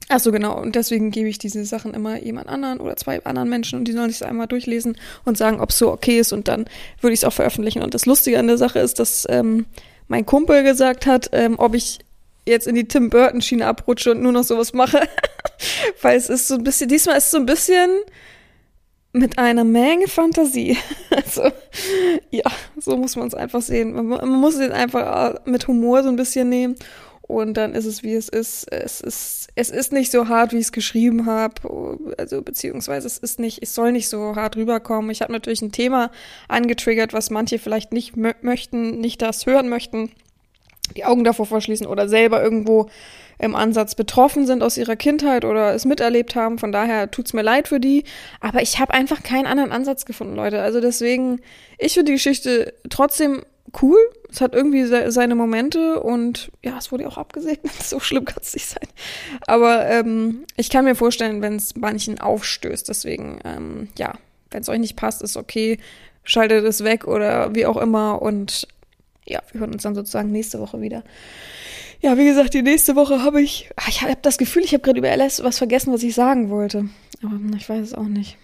Ach 0.07 0.19
so, 0.19 0.31
genau. 0.31 0.61
Und 0.61 0.75
deswegen 0.75 1.09
gebe 1.09 1.29
ich 1.29 1.39
diese 1.39 1.65
Sachen 1.65 1.93
immer 1.93 2.21
jemand 2.21 2.47
anderen 2.47 2.79
oder 2.79 2.95
zwei 2.95 3.23
anderen 3.23 3.49
Menschen 3.49 3.79
und 3.79 3.87
die 3.87 3.91
sollen 3.91 4.11
sich 4.11 4.23
einmal 4.23 4.47
durchlesen 4.47 4.97
und 5.23 5.37
sagen, 5.37 5.59
ob 5.59 5.71
es 5.71 5.79
so 5.79 5.91
okay 5.91 6.19
ist 6.19 6.31
und 6.31 6.47
dann 6.47 6.65
würde 7.01 7.13
ich 7.13 7.21
es 7.21 7.23
auch 7.23 7.33
veröffentlichen. 7.33 7.81
Und 7.81 7.93
das 7.93 8.05
Lustige 8.05 8.37
an 8.37 8.47
der 8.47 8.57
Sache 8.57 8.79
ist, 8.79 8.99
dass 8.99 9.25
ähm, 9.29 9.65
mein 10.07 10.25
Kumpel 10.25 10.63
gesagt 10.63 11.07
hat, 11.07 11.29
ähm, 11.31 11.55
ob 11.57 11.73
ich 11.73 11.99
jetzt 12.45 12.67
in 12.67 12.75
die 12.75 12.87
Tim 12.87 13.09
Burton 13.09 13.41
Schiene 13.41 13.67
abrutsche 13.67 14.11
und 14.11 14.21
nur 14.21 14.31
noch 14.31 14.43
sowas 14.43 14.73
mache. 14.73 15.01
Weil 16.01 16.17
es 16.17 16.29
ist 16.29 16.47
so 16.47 16.55
ein 16.55 16.63
bisschen, 16.63 16.87
diesmal 16.87 17.17
ist 17.17 17.25
es 17.25 17.31
so 17.31 17.37
ein 17.37 17.45
bisschen 17.45 17.89
mit 19.13 19.37
einer 19.39 19.63
Menge 19.63 20.07
Fantasie. 20.07 20.77
Also, 21.15 21.49
ja, 22.29 22.43
so 22.77 22.97
muss 22.97 23.15
man 23.15 23.27
es 23.27 23.33
einfach 23.33 23.61
sehen. 23.61 23.93
Man, 23.93 24.07
man 24.07 24.29
muss 24.29 24.55
es 24.55 24.69
einfach 24.69 25.33
äh, 25.33 25.49
mit 25.49 25.67
Humor 25.67 26.03
so 26.03 26.09
ein 26.09 26.17
bisschen 26.17 26.49
nehmen. 26.49 26.75
Und 27.21 27.55
dann 27.55 27.73
ist 27.73 27.85
es, 27.85 28.03
wie 28.03 28.13
es 28.13 28.29
ist. 28.29 28.71
Es 28.71 29.01
ist, 29.01 29.47
es 29.55 29.69
ist 29.69 29.93
nicht 29.93 30.11
so 30.11 30.27
hart, 30.27 30.51
wie 30.51 30.57
ich 30.57 30.65
es 30.65 30.71
geschrieben 30.71 31.25
habe. 31.25 31.97
Also, 32.17 32.41
beziehungsweise 32.41 33.07
es 33.07 33.17
ist 33.17 33.39
nicht, 33.39 33.63
es 33.63 33.73
soll 33.73 33.93
nicht 33.93 34.09
so 34.09 34.35
hart 34.35 34.57
rüberkommen. 34.57 35.09
Ich 35.09 35.21
habe 35.21 35.31
natürlich 35.31 35.61
ein 35.61 35.71
Thema 35.71 36.11
angetriggert, 36.49 37.13
was 37.13 37.29
manche 37.29 37.59
vielleicht 37.59 37.93
nicht 37.93 38.15
möchten, 38.17 38.99
nicht 38.99 39.21
das 39.21 39.45
hören 39.45 39.69
möchten 39.69 40.11
die 40.95 41.05
Augen 41.05 41.23
davor 41.23 41.45
verschließen 41.45 41.87
oder 41.87 42.07
selber 42.07 42.41
irgendwo 42.43 42.89
im 43.37 43.55
Ansatz 43.55 43.95
betroffen 43.95 44.45
sind 44.45 44.63
aus 44.63 44.77
ihrer 44.77 44.95
Kindheit 44.95 45.43
oder 45.45 45.73
es 45.73 45.85
miterlebt 45.85 46.35
haben. 46.35 46.57
Von 46.57 46.71
daher 46.71 47.11
tut's 47.11 47.33
mir 47.33 47.41
leid 47.41 47.67
für 47.67 47.79
die. 47.79 48.03
Aber 48.39 48.61
ich 48.61 48.79
habe 48.79 48.93
einfach 48.93 49.23
keinen 49.23 49.45
anderen 49.45 49.71
Ansatz 49.71 50.05
gefunden, 50.05 50.35
Leute. 50.35 50.61
Also 50.61 50.79
deswegen, 50.79 51.41
ich 51.77 51.93
finde 51.93 52.11
die 52.11 52.15
Geschichte 52.15 52.73
trotzdem 52.89 53.43
cool. 53.81 53.97
Es 54.31 54.41
hat 54.41 54.53
irgendwie 54.53 54.85
se 54.85 55.11
seine 55.11 55.35
Momente 55.35 56.01
und 56.01 56.51
ja, 56.63 56.77
es 56.77 56.91
wurde 56.91 57.07
auch 57.07 57.17
abgesegnet. 57.17 57.73
So 57.83 57.99
schlimm 57.99 58.25
kann 58.25 58.41
es 58.41 58.53
nicht 58.53 58.67
sein. 58.67 58.87
Aber 59.47 59.85
ähm, 59.85 60.45
ich 60.55 60.69
kann 60.69 60.85
mir 60.85 60.95
vorstellen, 60.95 61.41
wenn 61.41 61.55
es 61.55 61.75
manchen 61.75 62.19
aufstößt. 62.19 62.87
Deswegen, 62.87 63.39
ähm, 63.43 63.89
ja, 63.97 64.13
wenn 64.51 64.61
es 64.61 64.69
euch 64.69 64.79
nicht 64.79 64.95
passt, 64.95 65.21
ist 65.21 65.37
okay. 65.37 65.77
Schaltet 66.23 66.65
es 66.65 66.83
weg 66.83 67.05
oder 67.05 67.53
wie 67.53 67.65
auch 67.65 67.77
immer 67.77 68.21
und 68.21 68.67
ja, 69.27 69.41
wir 69.51 69.61
hören 69.61 69.73
uns 69.73 69.83
dann 69.83 69.95
sozusagen 69.95 70.31
nächste 70.31 70.59
Woche 70.59 70.81
wieder. 70.81 71.03
Ja, 72.01 72.17
wie 72.17 72.25
gesagt, 72.25 72.53
die 72.53 72.61
nächste 72.61 72.95
Woche 72.95 73.23
habe 73.23 73.41
ich, 73.41 73.69
ah, 73.77 73.85
ich 73.87 74.01
habe 74.01 74.17
das 74.21 74.37
Gefühl, 74.37 74.63
ich 74.63 74.73
habe 74.73 74.83
gerade 74.83 74.99
über 74.99 75.09
LS 75.15 75.43
was 75.43 75.57
vergessen, 75.57 75.91
was 75.93 76.03
ich 76.03 76.13
sagen 76.13 76.49
wollte. 76.49 76.89
Aber 77.23 77.39
ich 77.55 77.67
weiß 77.67 77.81
es 77.81 77.93
auch 77.93 78.03
nicht. 78.03 78.37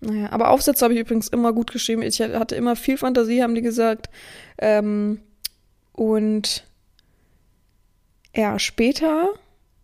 Naja, 0.00 0.32
aber 0.32 0.50
Aufsätze 0.50 0.84
habe 0.84 0.94
ich 0.94 1.00
übrigens 1.00 1.28
immer 1.28 1.52
gut 1.52 1.72
geschrieben. 1.72 2.02
Ich 2.02 2.20
hatte 2.20 2.56
immer 2.56 2.76
viel 2.76 2.98
Fantasie, 2.98 3.42
haben 3.42 3.54
die 3.54 3.62
gesagt. 3.62 4.10
Ähm, 4.58 5.20
und 5.92 6.64
ja, 8.34 8.58
später 8.58 9.28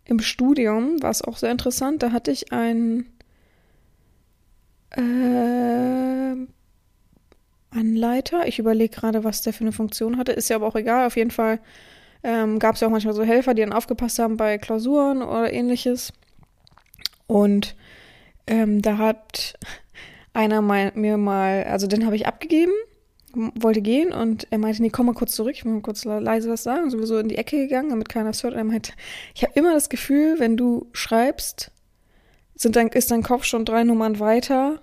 im 0.05 0.19
Studium 0.19 1.01
war 1.01 1.11
es 1.11 1.21
auch 1.21 1.37
sehr 1.37 1.51
interessant. 1.51 2.03
Da 2.03 2.11
hatte 2.11 2.31
ich 2.31 2.51
ein 2.51 3.05
äh, 4.91 6.00
Anleiter. 7.71 8.47
Ich 8.47 8.59
überlege 8.59 8.95
gerade, 8.95 9.23
was 9.23 9.41
der 9.41 9.53
für 9.53 9.61
eine 9.61 9.71
Funktion 9.71 10.17
hatte. 10.17 10.31
Ist 10.31 10.49
ja 10.49 10.57
aber 10.57 10.67
auch 10.67 10.75
egal. 10.75 11.07
Auf 11.07 11.15
jeden 11.15 11.31
Fall 11.31 11.59
ähm, 12.23 12.59
gab 12.59 12.75
es 12.75 12.81
ja 12.81 12.87
auch 12.87 12.91
manchmal 12.91 13.13
so 13.13 13.23
Helfer, 13.23 13.53
die 13.53 13.61
dann 13.61 13.73
aufgepasst 13.73 14.19
haben 14.19 14.37
bei 14.37 14.57
Klausuren 14.57 15.21
oder 15.21 15.51
ähnliches. 15.51 16.13
Und 17.27 17.75
ähm, 18.47 18.81
da 18.81 18.97
hat 18.97 19.57
einer 20.33 20.61
mal, 20.61 20.91
mir 20.95 21.17
mal, 21.17 21.63
also 21.63 21.87
den 21.87 22.05
habe 22.05 22.15
ich 22.15 22.27
abgegeben, 22.27 22.73
wollte 23.33 23.81
gehen 23.81 24.11
und 24.11 24.47
er 24.49 24.57
meinte, 24.57 24.81
nee, 24.81 24.89
komm 24.89 25.05
mal 25.05 25.13
kurz 25.13 25.35
zurück, 25.35 25.53
ich 25.55 25.63
will 25.63 25.71
mal 25.71 25.81
kurz 25.81 26.03
leise 26.03 26.49
was 26.49 26.63
sagen, 26.63 26.89
sowieso 26.89 27.17
in 27.17 27.29
die 27.29 27.37
Ecke 27.37 27.57
gegangen, 27.57 27.89
damit 27.89 28.09
keiner 28.09 28.31
es 28.31 28.43
hört. 28.43 28.53
Und 28.53 28.59
er 28.59 28.65
meinte, 28.65 28.91
ich 29.33 29.43
habe 29.43 29.53
immer 29.55 29.73
das 29.73 29.89
Gefühl, 29.89 30.35
wenn 30.39 30.57
du 30.57 30.87
schreibst, 30.91 31.71
sind 32.55 32.75
dein, 32.75 32.89
ist 32.89 33.11
dein 33.11 33.23
Kopf 33.23 33.45
schon 33.45 33.65
drei 33.65 33.83
Nummern 33.83 34.19
weiter, 34.19 34.81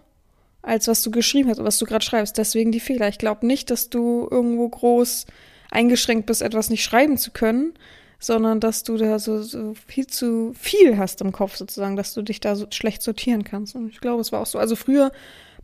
als 0.68 0.87
was 0.87 1.02
du 1.02 1.10
geschrieben 1.10 1.48
hast, 1.48 1.62
was 1.62 1.78
du 1.78 1.87
gerade 1.87 2.04
schreibst. 2.04 2.38
Deswegen 2.38 2.72
die 2.72 2.80
Fehler. 2.80 3.08
Ich 3.08 3.18
glaube 3.18 3.46
nicht, 3.46 3.70
dass 3.70 3.88
du 3.88 4.28
irgendwo 4.30 4.68
groß 4.68 5.26
eingeschränkt 5.70 6.26
bist, 6.26 6.42
etwas 6.42 6.70
nicht 6.70 6.84
schreiben 6.84 7.16
zu 7.18 7.30
können, 7.30 7.75
sondern 8.18 8.60
dass 8.60 8.84
du 8.84 8.96
da 8.96 9.18
so, 9.18 9.42
so 9.42 9.75
viel 9.87 10.06
zu 10.06 10.52
viel 10.58 10.98
hast 10.98 11.20
im 11.20 11.32
Kopf 11.32 11.56
sozusagen, 11.56 11.96
dass 11.96 12.14
du 12.14 12.22
dich 12.22 12.40
da 12.40 12.54
so 12.54 12.66
schlecht 12.70 13.02
sortieren 13.02 13.44
kannst. 13.44 13.75
Und 13.75 13.88
ich 13.88 14.00
glaube, 14.00 14.20
es 14.20 14.30
war 14.30 14.40
auch 14.40 14.46
so. 14.46 14.58
Also 14.58 14.76
früher, 14.76 15.10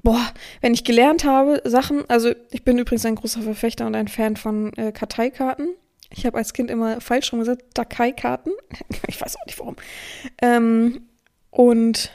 boah, 0.02 0.24
wenn 0.60 0.72
ich 0.72 0.84
gelernt 0.84 1.24
habe, 1.24 1.60
Sachen, 1.64 2.08
also 2.08 2.32
ich 2.50 2.64
bin 2.64 2.78
übrigens 2.78 3.04
ein 3.04 3.16
großer 3.16 3.42
Verfechter 3.42 3.86
und 3.86 3.94
ein 3.94 4.08
Fan 4.08 4.36
von 4.36 4.72
äh, 4.74 4.92
Karteikarten. 4.92 5.68
Ich 6.10 6.24
habe 6.26 6.38
als 6.38 6.52
Kind 6.52 6.70
immer 6.70 7.00
falsch 7.00 7.32
rum 7.32 7.40
gesagt, 7.40 7.62
Dakai-Karten. 7.74 8.52
ich 9.08 9.20
weiß 9.20 9.36
auch 9.36 9.46
nicht 9.46 9.58
warum. 9.58 9.76
Ähm, 10.40 11.02
und 11.50 12.10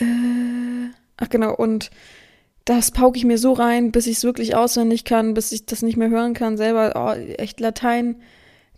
äh, 0.00 0.90
ach 1.16 1.28
genau, 1.28 1.54
und 1.54 1.90
das 2.64 2.92
pauke 2.92 3.18
ich 3.18 3.24
mir 3.24 3.38
so 3.38 3.52
rein, 3.52 3.90
bis 3.90 4.06
ich 4.06 4.18
es 4.18 4.24
wirklich 4.24 4.54
auswendig 4.54 5.04
kann, 5.04 5.34
bis 5.34 5.52
ich 5.52 5.66
das 5.66 5.82
nicht 5.82 5.96
mehr 5.96 6.10
hören 6.10 6.34
kann 6.34 6.56
selber. 6.56 6.92
Oh, 6.94 7.18
echt 7.36 7.60
Latein, 7.60 8.22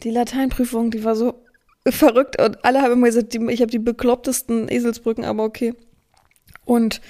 die 0.02 0.10
Lateinprüfung, 0.10 0.90
die 0.90 1.04
war 1.04 1.16
so 1.16 1.44
verrückt 1.88 2.40
und 2.40 2.64
alle 2.64 2.80
haben 2.80 2.92
immer 2.92 3.06
gesagt, 3.06 3.34
die, 3.34 3.44
ich 3.50 3.60
habe 3.60 3.70
die 3.70 3.78
beklopptesten 3.78 4.68
Eselsbrücken, 4.68 5.24
aber 5.24 5.44
okay. 5.44 5.74
Und 6.64 7.00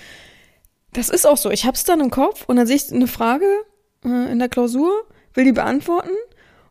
das 0.93 1.11
ist 1.11 1.27
auch 1.27 1.37
so. 1.37 1.51
Ich 1.51 1.65
hab's 1.65 1.85
dann 1.85 2.01
im 2.01 2.11
Kopf 2.11 2.45
und 2.49 2.57
dann 2.57 2.67
sehe 2.67 2.77
ich 2.77 2.93
eine 2.93 3.07
Frage 3.07 3.47
äh, 4.05 4.33
in 4.33 4.39
der 4.39 4.49
Klausur, 4.49 5.05
will 5.35 5.45
die 5.45 5.53
beantworten 5.53 6.11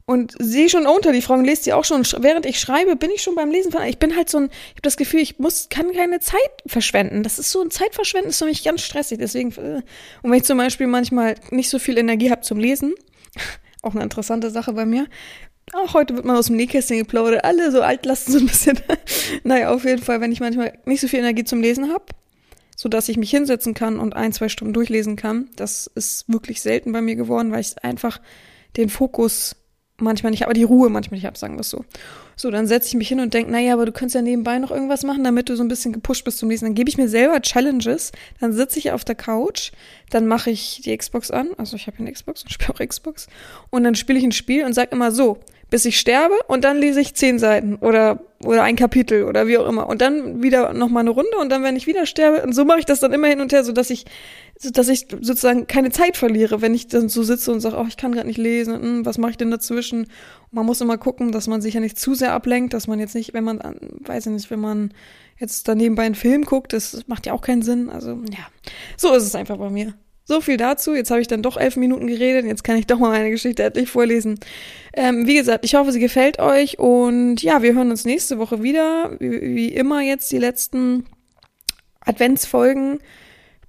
und 0.06 0.34
sehe 0.38 0.70
schon 0.70 0.86
unter 0.86 1.14
die 1.14 1.22
Fragen, 1.22 1.46
lese 1.46 1.64
die 1.64 1.74
auch 1.74 1.86
schon. 1.86 2.04
Während 2.20 2.46
ich 2.46 2.60
schreibe, 2.60 2.96
bin 2.96 3.10
ich 3.12 3.24
schon 3.24 3.36
beim 3.36 3.52
Lesen 3.52 3.72
von. 3.72 3.84
Ich 3.84 4.00
bin 4.00 4.16
halt 4.16 4.30
so 4.30 4.38
ein, 4.38 4.46
ich 4.46 4.72
habe 4.72 4.82
das 4.82 4.98
Gefühl, 4.98 5.22
ich 5.22 5.40
muss, 5.40 5.70
kann 5.70 5.94
keine 5.94 6.20
Zeit 6.20 6.40
verschwenden. 6.66 7.24
Das 7.24 7.40
ist 7.40 7.52
so 7.52 7.62
ein 7.62 7.72
Zeitverschwenden, 7.72 8.30
ist 8.30 8.40
für 8.40 8.46
mich 8.46 8.64
ganz 8.64 8.82
stressig. 8.82 9.20
Deswegen, 9.20 9.52
äh, 9.54 9.82
und 10.22 10.32
wenn 10.32 10.34
ich 10.34 10.44
zum 10.44 10.58
Beispiel 10.58 10.88
manchmal 10.88 11.36
nicht 11.52 11.70
so 11.70 11.80
viel 11.80 11.98
Energie 11.98 12.32
habe 12.32 12.42
zum 12.42 12.60
Lesen, 12.60 12.94
auch 13.82 13.94
eine 13.94 14.04
interessante 14.04 14.50
Sache 14.50 14.74
bei 14.74 14.86
mir. 14.86 15.08
Auch 15.72 15.94
heute 15.94 16.16
wird 16.16 16.26
man 16.26 16.36
aus 16.36 16.48
dem 16.48 16.58
Nähkästchen 16.58 16.98
geplaudert. 16.98 17.46
Alle 17.46 17.72
so 17.72 17.82
alt 17.82 18.06
lassen 18.06 18.34
so 18.34 18.40
ein 18.40 18.48
bisschen. 18.48 18.80
naja, 19.44 19.74
auf 19.74 19.86
jeden 19.86 20.02
Fall, 20.02 20.20
wenn 20.20 20.34
ich 20.34 20.42
manchmal 20.42 20.78
nicht 20.86 21.00
so 21.00 21.08
viel 21.08 21.20
Energie 21.20 21.46
zum 21.46 21.62
Lesen 21.62 21.92
habe, 21.94 22.06
so 22.76 22.90
dass 22.90 23.08
ich 23.08 23.16
mich 23.16 23.32
hinsetzen 23.32 23.74
kann 23.74 24.00
und 24.00 24.16
ein, 24.16 24.34
zwei 24.34 24.50
Stunden 24.50 24.74
durchlesen 24.74 25.16
kann. 25.16 25.50
Das 25.56 25.88
ist 25.96 26.26
wirklich 26.28 26.62
selten 26.62 26.92
bei 26.92 27.02
mir 27.02 27.16
geworden, 27.16 27.54
weil 27.54 27.62
ich 27.62 27.82
einfach 27.84 28.20
den 28.76 28.90
Fokus 28.90 29.56
manchmal 29.98 30.32
nicht, 30.32 30.44
aber 30.44 30.54
die 30.54 30.64
Ruhe 30.64 30.90
manchmal 30.90 31.18
nicht 31.18 31.26
habe, 31.26 31.38
sagen 31.38 31.56
wir 31.56 31.62
es 31.62 31.70
so. 31.70 31.86
So, 32.36 32.50
dann 32.50 32.66
setze 32.68 32.90
ich 32.90 32.94
mich 32.96 33.08
hin 33.08 33.20
und 33.20 33.34
denke, 33.34 33.52
naja, 33.52 33.74
aber 33.74 33.86
du 33.86 33.92
könntest 33.92 34.16
ja 34.16 34.22
nebenbei 34.22 34.58
noch 34.58 34.72
irgendwas 34.72 35.04
machen, 35.04 35.24
damit 35.24 35.50
du 35.50 35.56
so 35.56 35.64
ein 35.64 35.68
bisschen 35.68 35.94
gepusht 35.94 36.26
bist 36.26 36.40
zum 36.40 36.50
nächsten. 36.50 36.66
Dann 36.66 36.76
gebe 36.76 36.90
ich 36.90 36.98
mir 36.98 37.08
selber 37.08 37.42
Challenges, 37.42 38.12
dann 38.40 38.54
sitze 38.54 38.80
ich 38.80 38.92
auf 38.92 39.04
der 39.04 39.16
Couch, 39.16 39.72
dann 40.10 40.28
mache 40.28 40.50
ich 40.50 40.82
die 40.84 40.96
Xbox 40.98 41.32
an, 41.32 41.50
also 41.58 41.76
ich 41.76 41.88
habe 41.88 42.00
eine 42.00 42.12
Xbox 42.12 42.44
und 42.44 42.52
spiele 42.52 42.74
auch 42.74 42.80
Xbox, 42.80 43.28
und 43.70 43.84
dann 43.84 43.96
spiele 43.96 44.20
ich 44.20 44.26
ein 44.26 44.32
Spiel 44.32 44.66
und 44.66 44.74
sage 44.74 44.90
immer 44.92 45.12
so, 45.12 45.40
bis 45.70 45.86
ich 45.86 46.00
sterbe 46.00 46.36
und 46.48 46.64
dann 46.64 46.78
lese 46.78 47.02
ich 47.02 47.16
zehn 47.16 47.40
Seiten 47.40 47.76
oder 47.76 48.20
oder 48.46 48.64
ein 48.64 48.76
Kapitel 48.76 49.24
oder 49.24 49.48
wie 49.48 49.58
auch 49.58 49.68
immer 49.68 49.88
und 49.88 50.02
dann 50.02 50.42
wieder 50.42 50.74
noch 50.74 50.90
mal 50.90 51.02
eine 51.02 51.10
Runde 51.10 51.38
und 51.40 51.50
dann 51.50 51.64
wenn 51.64 51.76
ich 51.76 51.88
wieder 51.88 52.06
sterbe 52.06 52.44
und 52.44 52.54
so 52.54 52.66
mache 52.66 52.80
ich 52.80 52.86
das 52.86 53.00
dann 53.00 53.14
immer 53.14 53.28
hin 53.28 53.42
und 53.42 53.52
her, 53.52 53.64
so 53.64 53.72
dass 53.72 53.90
ich 53.90 54.06
so 54.58 54.70
dass 54.70 54.88
ich 54.88 55.08
sozusagen 55.10 55.68
keine 55.68 55.92
Zeit 55.92 56.18
verliere, 56.18 56.62
wenn 56.62 56.74
ich 56.74 56.88
dann 56.88 57.10
so 57.10 57.24
sitze 57.24 57.52
und 57.52 57.60
sage, 57.60 57.78
oh, 57.78 57.86
ich 57.88 57.98
kann 57.98 58.12
gerade 58.12 58.28
nicht 58.28 58.38
lesen, 58.38 58.76
hm, 58.76 59.06
was 59.06 59.18
mache 59.18 59.32
ich 59.32 59.38
denn 59.38 59.52
dazwischen? 59.52 60.02
Und 60.04 60.54
man 60.54 60.66
muss 60.66 60.82
immer 60.82 60.98
gucken, 60.98 61.32
dass 61.32 61.48
man 61.48 61.62
sich 61.62 61.74
ja 61.74 61.80
nicht 61.80 62.00
zu 62.00 62.14
sehr 62.14 62.34
ablenkt, 62.34 62.74
dass 62.74 62.88
man 62.88 63.00
jetzt 63.00 63.16
nicht, 63.16 63.34
wenn 63.34 63.44
man 63.44 63.60
weiß 64.02 64.28
ich 64.28 64.32
nicht, 64.32 64.52
wenn 64.52 64.62
man 64.62 64.94
jetzt 65.38 65.68
daneben 65.68 65.96
bei 65.96 66.04
einem 66.04 66.16
Film 66.16 66.44
guckt, 66.44 66.74
das 66.74 67.08
macht 67.08 67.26
ja 67.26 67.34
auch 67.34 67.42
keinen 67.42 67.62
Sinn, 67.62 67.90
also 67.90 68.22
ja. 68.32 68.48
So 68.98 69.14
ist 69.14 69.24
es 69.24 69.36
einfach 69.36 69.58
bei 69.58 69.70
mir. 69.70 69.94
So 70.26 70.40
viel 70.42 70.58
dazu. 70.58 70.94
Jetzt 70.94 71.12
habe 71.12 71.22
ich 71.22 71.28
dann 71.28 71.42
doch 71.42 71.58
elf 71.58 71.76
Minuten 71.76 72.08
geredet. 72.08 72.46
Jetzt 72.46 72.64
kann 72.64 72.78
ich 72.78 72.88
doch 72.88 73.00
mal 73.00 73.10
meine 73.10 73.30
Geschichte 73.30 73.64
endlich 73.64 73.90
vorlesen. 73.90 74.40
Ähm, 74.94 75.28
wie 75.28 75.36
gesagt, 75.36 75.66
ich 75.66 75.76
hoffe, 75.76 75.92
sie 75.92 76.00
gefällt 76.00 76.40
euch. 76.40 76.80
Und 76.80 77.42
ja, 77.42 77.62
wir 77.62 77.74
hören 77.74 77.92
uns 77.92 78.06
nächste 78.06 78.40
Woche 78.40 78.64
wieder. 78.64 79.18
Wie, 79.20 79.42
wie 79.56 79.68
immer 79.70 80.02
jetzt 80.02 80.32
die 80.32 80.38
letzten 80.38 81.06
Adventsfolgen 82.02 83.00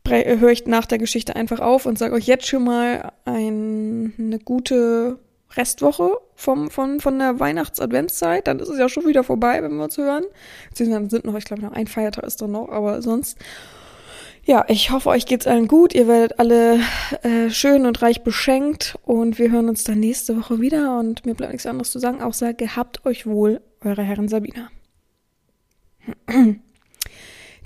höre 0.07 0.51
ich 0.51 0.67
nach 0.67 0.87
der 0.87 0.99
Geschichte 0.99 1.35
einfach 1.35 1.61
auf 1.61 1.87
und 1.87 1.99
sage 1.99 2.15
euch 2.15 2.27
jetzt 2.27 2.47
schon 2.47 2.65
mal 2.65 3.13
ein, 3.25 4.13
eine 4.19 4.39
gute 4.39 5.19
Restwoche 5.57 6.19
vom, 6.35 6.71
von, 6.71 7.01
von 7.01 7.19
der 7.19 7.41
Weihnachts-Adventszeit. 7.41 8.47
Dann 8.47 8.59
ist 8.59 8.69
es 8.69 8.79
ja 8.79 8.89
schon 8.89 9.07
wieder 9.07 9.25
vorbei, 9.25 9.63
wenn 9.63 9.77
wir 9.77 9.85
uns 9.85 9.97
hören. 9.97 10.25
Dann 10.79 11.09
sind 11.09 11.25
noch, 11.25 11.37
ich 11.37 11.45
glaube, 11.45 11.63
noch 11.63 11.73
ein 11.73 11.87
Feiertag 11.87 12.25
ist 12.25 12.43
da 12.43 12.47
noch, 12.47 12.69
aber 12.69 13.03
sonst 13.03 13.39
ja, 14.47 14.65
ich 14.69 14.91
hoffe, 14.91 15.09
euch 15.09 15.27
geht's 15.27 15.47
allen 15.47 15.69
gut. 15.69 15.95
Ihr 15.95 16.07
werdet 16.07 16.39
alle 16.39 16.81
äh, 17.23 17.51
schön 17.51 17.87
und 17.87 18.03
reich 18.03 18.23
beschenkt 18.23 18.99
und 19.03 19.39
wir 19.39 19.51
hören 19.51 19.69
uns 19.69 19.85
dann 19.85 20.01
nächste 20.01 20.37
Woche 20.37 20.61
wieder 20.61 20.99
und 20.99 21.25
mir 21.25 21.35
bleibt 21.35 21.53
nichts 21.53 21.67
anderes 21.67 21.91
zu 21.91 21.99
sagen, 21.99 22.21
außer 22.21 22.53
gehabt 22.53 23.07
euch 23.07 23.27
wohl, 23.27 23.61
eure 23.83 24.03
Herren 24.03 24.29
Sabina. 24.29 24.71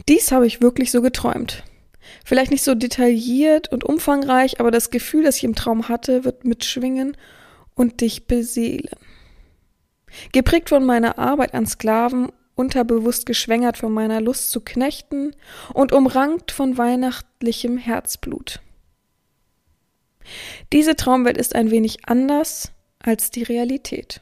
Dies 0.09 0.31
habe 0.31 0.47
ich 0.47 0.61
wirklich 0.61 0.91
so 0.91 1.03
geträumt. 1.03 1.65
Vielleicht 2.25 2.51
nicht 2.51 2.63
so 2.63 2.75
detailliert 2.75 3.71
und 3.73 3.85
umfangreich, 3.85 4.61
aber 4.61 4.71
das 4.71 4.91
Gefühl, 4.91 5.25
das 5.25 5.37
ich 5.37 5.45
im 5.45 5.55
Traum 5.55 5.89
hatte, 5.89 6.25
wird 6.25 6.45
mitschwingen 6.45 7.17
und 7.75 8.01
dich 8.01 8.27
beseelen. 8.27 8.97
Geprägt 10.33 10.69
von 10.69 10.85
meiner 10.85 11.19
Arbeit 11.19 11.55
an 11.55 11.67
Sklaven 11.67 12.33
unterbewusst 12.59 13.25
geschwängert 13.25 13.77
von 13.77 13.93
meiner 13.93 14.21
Lust 14.21 14.51
zu 14.51 14.61
knechten 14.61 15.35
und 15.73 15.93
umrankt 15.93 16.51
von 16.51 16.77
weihnachtlichem 16.77 17.79
Herzblut. 17.79 18.61
Diese 20.73 20.97
Traumwelt 20.97 21.39
ist 21.39 21.55
ein 21.55 21.71
wenig 21.71 22.07
anders 22.07 22.73
als 22.99 23.31
die 23.31 23.45
Realität. 23.45 24.21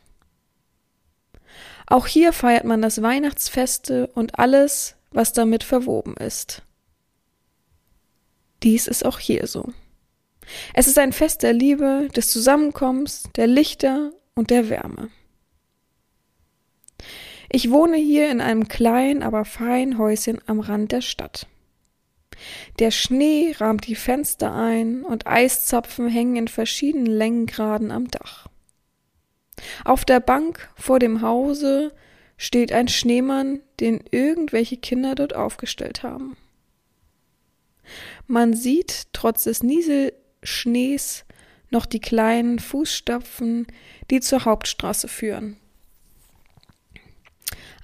Auch 1.86 2.06
hier 2.06 2.32
feiert 2.32 2.64
man 2.64 2.82
das 2.82 3.00
Weihnachtsfeste 3.00 4.08
und 4.08 4.38
alles, 4.38 4.96
was 5.10 5.32
damit 5.32 5.64
verwoben 5.64 6.16
ist. 6.16 6.62
Dies 8.62 8.86
ist 8.86 9.04
auch 9.04 9.18
hier 9.18 9.46
so. 9.46 9.72
Es 10.74 10.86
ist 10.86 10.98
ein 10.98 11.12
Fest 11.12 11.42
der 11.42 11.52
Liebe, 11.52 12.08
des 12.14 12.30
Zusammenkommens, 12.30 13.24
der 13.36 13.46
Lichter 13.46 14.12
und 14.34 14.50
der 14.50 14.68
Wärme. 14.68 15.10
Ich 17.56 17.70
wohne 17.70 17.96
hier 17.96 18.30
in 18.30 18.42
einem 18.42 18.68
kleinen, 18.68 19.22
aber 19.22 19.46
feinen 19.46 19.96
Häuschen 19.96 20.42
am 20.44 20.60
Rand 20.60 20.92
der 20.92 21.00
Stadt. 21.00 21.46
Der 22.80 22.90
Schnee 22.90 23.54
rahmt 23.56 23.86
die 23.86 23.94
Fenster 23.94 24.54
ein 24.54 25.02
und 25.02 25.26
Eiszapfen 25.26 26.06
hängen 26.06 26.36
in 26.36 26.48
verschiedenen 26.48 27.06
Längengraden 27.06 27.92
am 27.92 28.08
Dach. 28.08 28.48
Auf 29.86 30.04
der 30.04 30.20
Bank 30.20 30.68
vor 30.74 30.98
dem 30.98 31.22
Hause 31.22 31.94
steht 32.36 32.72
ein 32.72 32.88
Schneemann, 32.88 33.60
den 33.80 34.04
irgendwelche 34.10 34.76
Kinder 34.76 35.14
dort 35.14 35.34
aufgestellt 35.34 36.02
haben. 36.02 36.36
Man 38.26 38.52
sieht 38.52 39.06
trotz 39.14 39.44
des 39.44 39.62
Nieselschnees 39.62 41.24
noch 41.70 41.86
die 41.86 42.00
kleinen 42.00 42.58
Fußstapfen, 42.58 43.66
die 44.10 44.20
zur 44.20 44.44
Hauptstraße 44.44 45.08
führen. 45.08 45.56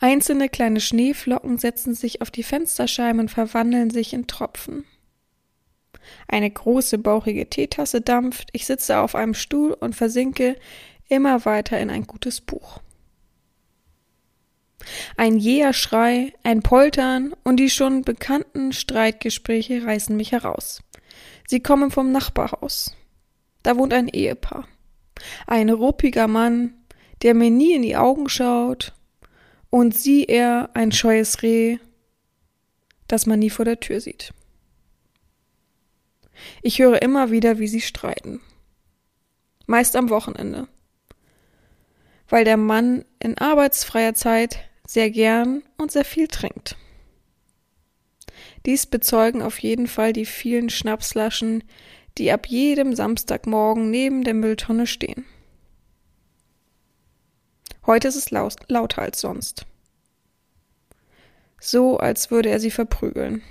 Einzelne 0.02 0.48
kleine 0.48 0.80
Schneeflocken 0.80 1.58
setzen 1.58 1.94
sich 1.94 2.22
auf 2.22 2.32
die 2.32 2.42
Fensterscheiben 2.42 3.20
und 3.20 3.30
verwandeln 3.30 3.88
sich 3.90 4.12
in 4.12 4.26
Tropfen. 4.26 4.84
Eine 6.26 6.50
große 6.50 6.98
bauchige 6.98 7.48
Teetasse 7.48 8.00
dampft, 8.00 8.48
ich 8.50 8.66
sitze 8.66 8.98
auf 8.98 9.14
einem 9.14 9.34
Stuhl 9.34 9.74
und 9.74 9.94
versinke 9.94 10.56
immer 11.08 11.44
weiter 11.44 11.78
in 11.78 11.88
ein 11.88 12.04
gutes 12.08 12.40
Buch. 12.40 12.80
Ein 15.16 15.38
jäher 15.38 15.72
Schrei, 15.72 16.32
ein 16.42 16.62
Poltern 16.62 17.32
und 17.44 17.58
die 17.58 17.70
schon 17.70 18.02
bekannten 18.02 18.72
Streitgespräche 18.72 19.86
reißen 19.86 20.16
mich 20.16 20.32
heraus. 20.32 20.82
Sie 21.46 21.60
kommen 21.60 21.92
vom 21.92 22.10
Nachbarhaus. 22.10 22.96
Da 23.62 23.76
wohnt 23.76 23.92
ein 23.92 24.08
Ehepaar. 24.08 24.66
Ein 25.46 25.70
ruppiger 25.70 26.26
Mann, 26.26 26.74
der 27.22 27.34
mir 27.34 27.52
nie 27.52 27.74
in 27.74 27.82
die 27.82 27.96
Augen 27.96 28.28
schaut 28.28 28.92
und 29.72 29.96
sie 29.96 30.24
eher 30.24 30.68
ein 30.74 30.92
scheues 30.92 31.42
Reh, 31.42 31.78
das 33.08 33.24
man 33.24 33.38
nie 33.38 33.48
vor 33.48 33.64
der 33.64 33.80
Tür 33.80 34.02
sieht. 34.02 34.34
Ich 36.60 36.78
höre 36.78 37.00
immer 37.00 37.30
wieder, 37.30 37.58
wie 37.58 37.68
sie 37.68 37.80
streiten. 37.80 38.42
Meist 39.66 39.96
am 39.96 40.10
Wochenende. 40.10 40.68
Weil 42.28 42.44
der 42.44 42.58
Mann 42.58 43.06
in 43.18 43.38
arbeitsfreier 43.38 44.12
Zeit 44.12 44.58
sehr 44.86 45.10
gern 45.10 45.62
und 45.78 45.90
sehr 45.90 46.04
viel 46.04 46.28
trinkt. 46.28 46.76
Dies 48.66 48.84
bezeugen 48.84 49.40
auf 49.40 49.58
jeden 49.58 49.86
Fall 49.86 50.12
die 50.12 50.26
vielen 50.26 50.68
Schnapslaschen, 50.68 51.64
die 52.18 52.30
ab 52.30 52.46
jedem 52.46 52.94
Samstagmorgen 52.94 53.90
neben 53.90 54.22
der 54.22 54.34
Mülltonne 54.34 54.86
stehen. 54.86 55.24
Heute 57.86 58.08
ist 58.08 58.16
es 58.16 58.30
laut, 58.30 58.56
lauter 58.68 59.02
als 59.02 59.20
sonst. 59.20 59.66
So, 61.60 61.98
als 61.98 62.30
würde 62.30 62.48
er 62.50 62.60
sie 62.60 62.70
verprügeln. 62.70 63.42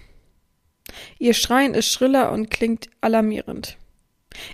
Ihr 1.20 1.34
Schreien 1.34 1.74
ist 1.74 1.92
schriller 1.92 2.32
und 2.32 2.50
klingt 2.50 2.90
alarmierend. 3.02 3.78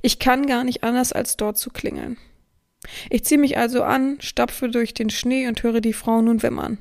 Ich 0.01 0.19
kann 0.19 0.47
gar 0.47 0.63
nicht 0.63 0.83
anders, 0.83 1.11
als 1.13 1.37
dort 1.37 1.57
zu 1.57 1.69
klingeln. 1.69 2.17
Ich 3.09 3.23
ziehe 3.25 3.39
mich 3.39 3.57
also 3.57 3.83
an, 3.83 4.19
stapfe 4.21 4.69
durch 4.69 4.93
den 4.93 5.09
Schnee 5.09 5.47
und 5.47 5.61
höre 5.63 5.81
die 5.81 5.93
Frau 5.93 6.21
nun 6.21 6.41
wimmern. 6.43 6.79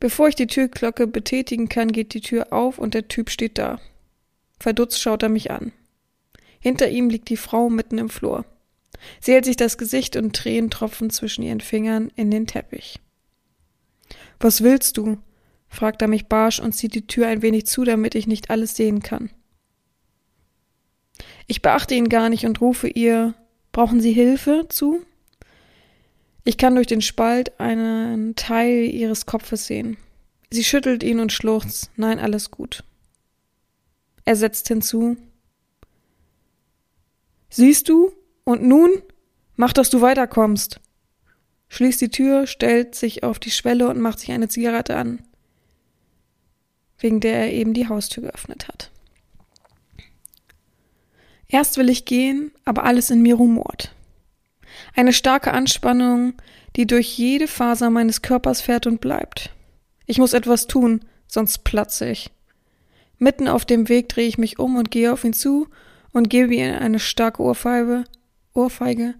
Bevor 0.00 0.28
ich 0.28 0.34
die 0.34 0.48
Türglocke 0.48 1.06
betätigen 1.06 1.68
kann, 1.68 1.92
geht 1.92 2.14
die 2.14 2.20
Tür 2.20 2.52
auf 2.52 2.78
und 2.78 2.94
der 2.94 3.08
Typ 3.08 3.30
steht 3.30 3.58
da. 3.58 3.80
Verdutzt 4.58 5.00
schaut 5.00 5.22
er 5.22 5.28
mich 5.28 5.50
an. 5.50 5.72
Hinter 6.58 6.88
ihm 6.88 7.08
liegt 7.08 7.28
die 7.28 7.36
Frau 7.36 7.70
mitten 7.70 7.98
im 7.98 8.08
Flur. 8.08 8.44
Sie 9.20 9.32
hält 9.32 9.44
sich 9.44 9.56
das 9.56 9.78
Gesicht 9.78 10.16
und 10.16 10.34
Tränen 10.34 10.70
tropfen 10.70 11.10
zwischen 11.10 11.42
ihren 11.42 11.60
Fingern 11.60 12.10
in 12.16 12.30
den 12.30 12.46
Teppich. 12.46 13.00
Was 14.40 14.62
willst 14.62 14.96
du? 14.96 15.18
fragt 15.68 16.02
er 16.02 16.08
mich 16.08 16.26
barsch 16.26 16.60
und 16.60 16.72
zieht 16.72 16.94
die 16.94 17.06
Tür 17.06 17.28
ein 17.28 17.40
wenig 17.40 17.66
zu, 17.66 17.84
damit 17.84 18.14
ich 18.14 18.26
nicht 18.26 18.50
alles 18.50 18.76
sehen 18.76 19.02
kann. 19.02 19.30
Ich 21.46 21.62
beachte 21.62 21.94
ihn 21.94 22.08
gar 22.08 22.28
nicht 22.28 22.44
und 22.44 22.60
rufe 22.60 22.88
ihr 22.88 23.34
Brauchen 23.72 24.02
Sie 24.02 24.12
Hilfe 24.12 24.66
zu? 24.68 25.02
Ich 26.44 26.58
kann 26.58 26.74
durch 26.74 26.86
den 26.86 27.00
Spalt 27.00 27.58
einen 27.58 28.36
Teil 28.36 28.84
ihres 28.84 29.24
Kopfes 29.24 29.66
sehen. 29.66 29.96
Sie 30.50 30.64
schüttelt 30.64 31.02
ihn 31.02 31.20
und 31.20 31.32
schluchzt. 31.32 31.90
Nein, 31.96 32.18
alles 32.18 32.50
gut. 32.50 32.84
Er 34.26 34.36
setzt 34.36 34.68
hinzu. 34.68 35.16
Siehst 37.48 37.88
du? 37.88 38.12
Und 38.44 38.62
nun? 38.62 38.90
Mach, 39.56 39.72
dass 39.72 39.90
du 39.90 40.00
weiterkommst. 40.00 40.80
Schließt 41.68 42.00
die 42.00 42.10
Tür, 42.10 42.46
stellt 42.46 42.94
sich 42.94 43.22
auf 43.22 43.38
die 43.38 43.50
Schwelle 43.50 43.88
und 43.88 44.00
macht 44.00 44.20
sich 44.20 44.30
eine 44.30 44.48
Zigarette 44.48 44.96
an, 44.96 45.22
wegen 46.98 47.20
der 47.20 47.34
er 47.36 47.52
eben 47.52 47.72
die 47.72 47.88
Haustür 47.88 48.24
geöffnet 48.24 48.68
hat. 48.68 48.90
Erst 51.48 51.76
will 51.76 51.88
ich 51.88 52.04
gehen, 52.04 52.50
aber 52.64 52.84
alles 52.84 53.10
in 53.10 53.22
mir 53.22 53.36
rumort. 53.36 53.94
Eine 54.94 55.12
starke 55.12 55.52
Anspannung, 55.52 56.34
die 56.76 56.86
durch 56.86 57.18
jede 57.18 57.46
Faser 57.46 57.90
meines 57.90 58.22
Körpers 58.22 58.60
fährt 58.60 58.86
und 58.86 59.00
bleibt. 59.00 59.50
Ich 60.06 60.18
muss 60.18 60.32
etwas 60.32 60.66
tun, 60.66 61.04
sonst 61.26 61.64
platze 61.64 62.08
ich. 62.08 62.30
Mitten 63.18 63.48
auf 63.48 63.64
dem 63.64 63.88
Weg 63.88 64.08
drehe 64.08 64.26
ich 64.26 64.38
mich 64.38 64.58
um 64.58 64.76
und 64.76 64.90
gehe 64.90 65.12
auf 65.12 65.24
ihn 65.24 65.32
zu 65.32 65.68
und 66.12 66.28
gebe 66.28 66.54
ihm 66.54 66.74
eine 66.74 66.98
starke 66.98 67.42
Ohrfeige, 67.42 68.04
Ohrfeige, 68.54 69.14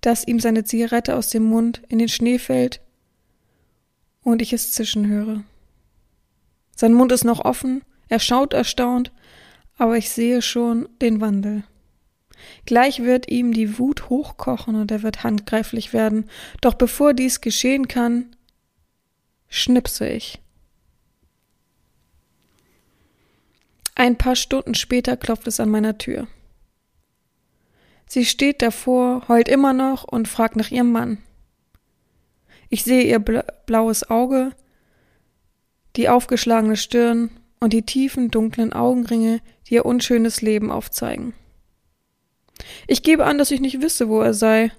dass 0.00 0.26
ihm 0.26 0.40
seine 0.40 0.64
Zigarette 0.64 1.16
aus 1.16 1.30
dem 1.30 1.44
Mund 1.44 1.82
in 1.88 1.98
den 1.98 2.08
Schnee 2.08 2.38
fällt 2.38 2.80
und 4.22 4.42
ich 4.42 4.52
es 4.52 4.72
zischen 4.72 5.06
höre. 5.06 5.44
Sein 6.74 6.92
Mund 6.92 7.12
ist 7.12 7.24
noch 7.24 7.44
offen, 7.44 7.82
er 8.08 8.20
schaut 8.20 8.52
erstaunt, 8.52 9.12
aber 9.78 9.96
ich 9.96 10.10
sehe 10.10 10.42
schon 10.42 10.88
den 11.00 11.20
Wandel. 11.20 11.64
Gleich 12.66 13.02
wird 13.02 13.30
ihm 13.30 13.52
die 13.52 13.78
Wut 13.78 14.10
hochkochen 14.10 14.74
und 14.74 14.90
er 14.90 15.02
wird 15.02 15.24
handgreiflich 15.24 15.92
werden, 15.92 16.28
doch 16.60 16.74
bevor 16.74 17.14
dies 17.14 17.40
geschehen 17.40 17.88
kann, 17.88 18.36
schnipse 19.48 20.08
ich. 20.08 20.40
Ein 23.94 24.18
paar 24.18 24.36
Stunden 24.36 24.74
später 24.74 25.16
klopft 25.16 25.46
es 25.46 25.58
an 25.58 25.70
meiner 25.70 25.96
Tür. 25.96 26.28
Sie 28.08 28.24
steht 28.24 28.62
davor, 28.62 29.26
heult 29.28 29.48
immer 29.48 29.72
noch 29.72 30.04
und 30.04 30.28
fragt 30.28 30.56
nach 30.56 30.70
ihrem 30.70 30.92
Mann. 30.92 31.18
Ich 32.68 32.84
sehe 32.84 33.02
ihr 33.02 33.18
blaues 33.18 34.08
Auge, 34.08 34.52
die 35.96 36.08
aufgeschlagene 36.08 36.76
Stirn 36.76 37.30
und 37.60 37.72
die 37.72 37.82
tiefen, 37.82 38.30
dunklen 38.30 38.72
Augenringe, 38.72 39.40
die 39.66 39.74
ihr 39.74 39.86
unschönes 39.86 40.42
Leben 40.42 40.70
aufzeigen. 40.70 41.34
Ich 42.86 43.02
gebe 43.02 43.24
an, 43.24 43.38
dass 43.38 43.50
ich 43.50 43.60
nicht 43.60 43.82
wisse, 43.82 44.08
wo 44.08 44.20
er 44.20 44.34
sei, 44.34 44.72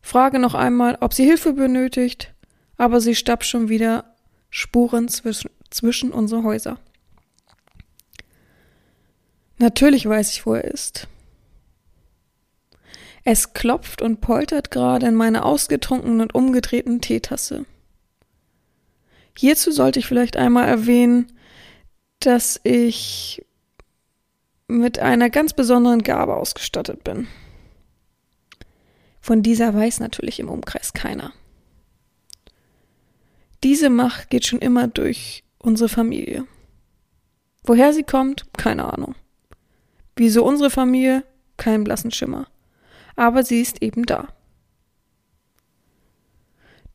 frage 0.00 0.38
noch 0.38 0.54
einmal, 0.54 0.98
ob 1.00 1.14
sie 1.14 1.24
Hilfe 1.24 1.52
benötigt, 1.52 2.34
aber 2.76 3.00
sie 3.00 3.14
stappt 3.14 3.44
schon 3.44 3.68
wieder 3.68 4.14
Spuren 4.50 5.08
zwischen, 5.08 5.50
zwischen 5.70 6.12
unsere 6.12 6.42
Häuser. 6.42 6.78
Natürlich 9.58 10.08
weiß 10.08 10.32
ich, 10.32 10.46
wo 10.46 10.54
er 10.54 10.64
ist. 10.64 11.08
Es 13.30 13.52
klopft 13.52 14.00
und 14.00 14.22
poltert 14.22 14.70
gerade 14.70 15.06
in 15.06 15.14
meiner 15.14 15.44
ausgetrunkenen 15.44 16.22
und 16.22 16.34
umgedrehten 16.34 17.02
Teetasse. 17.02 17.66
Hierzu 19.36 19.70
sollte 19.70 19.98
ich 19.98 20.06
vielleicht 20.06 20.38
einmal 20.38 20.66
erwähnen, 20.66 21.30
dass 22.20 22.58
ich 22.64 23.44
mit 24.66 24.98
einer 24.98 25.28
ganz 25.28 25.52
besonderen 25.52 26.02
Gabe 26.02 26.36
ausgestattet 26.36 27.04
bin. 27.04 27.28
Von 29.20 29.42
dieser 29.42 29.74
weiß 29.74 30.00
natürlich 30.00 30.40
im 30.40 30.48
Umkreis 30.48 30.94
keiner. 30.94 31.34
Diese 33.62 33.90
Macht 33.90 34.30
geht 34.30 34.46
schon 34.46 34.60
immer 34.60 34.88
durch 34.88 35.44
unsere 35.58 35.90
Familie. 35.90 36.46
Woher 37.62 37.92
sie 37.92 38.04
kommt, 38.04 38.46
keine 38.56 38.90
Ahnung. 38.90 39.16
Wieso 40.16 40.46
unsere 40.46 40.70
Familie, 40.70 41.24
kein 41.58 41.84
blassen 41.84 42.10
Schimmer. 42.10 42.46
Aber 43.18 43.42
sie 43.42 43.60
ist 43.60 43.82
eben 43.82 44.06
da. 44.06 44.28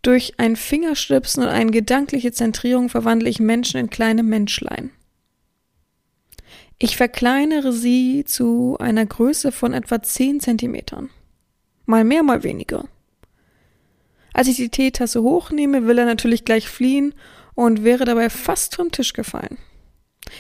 Durch 0.04 0.36
ein 0.38 0.56
Fingerschnipsen 0.56 1.44
und 1.44 1.50
eine 1.50 1.72
gedankliche 1.72 2.32
Zentrierung 2.32 2.88
verwandle 2.88 3.30
ich 3.30 3.42
Menschen 3.42 3.78
in 3.78 3.90
kleine 3.90 4.24
Menschlein. 4.24 4.92
Ich 6.80 6.96
verkleinere 6.96 7.74
sie 7.74 8.24
zu 8.24 8.78
einer 8.80 9.06
Größe 9.06 9.52
von 9.52 9.74
etwa 9.74 10.02
10 10.02 10.40
Zentimetern. 10.40 11.10
Mal 11.86 12.06
mehr, 12.06 12.24
mal 12.24 12.44
weniger. 12.44 12.86
Als 14.32 14.48
ich 14.48 14.56
die 14.56 14.70
Teetasse 14.70 15.24
hochnehme, 15.24 15.88
will 15.88 15.98
er 15.98 16.06
natürlich 16.06 16.46
gleich 16.46 16.70
fliehen 16.70 17.14
und 17.54 17.84
wäre 17.84 18.06
dabei 18.06 18.30
fast 18.30 18.78
vom 18.78 18.94
Tisch 18.94 19.12
gefallen. 19.12 19.58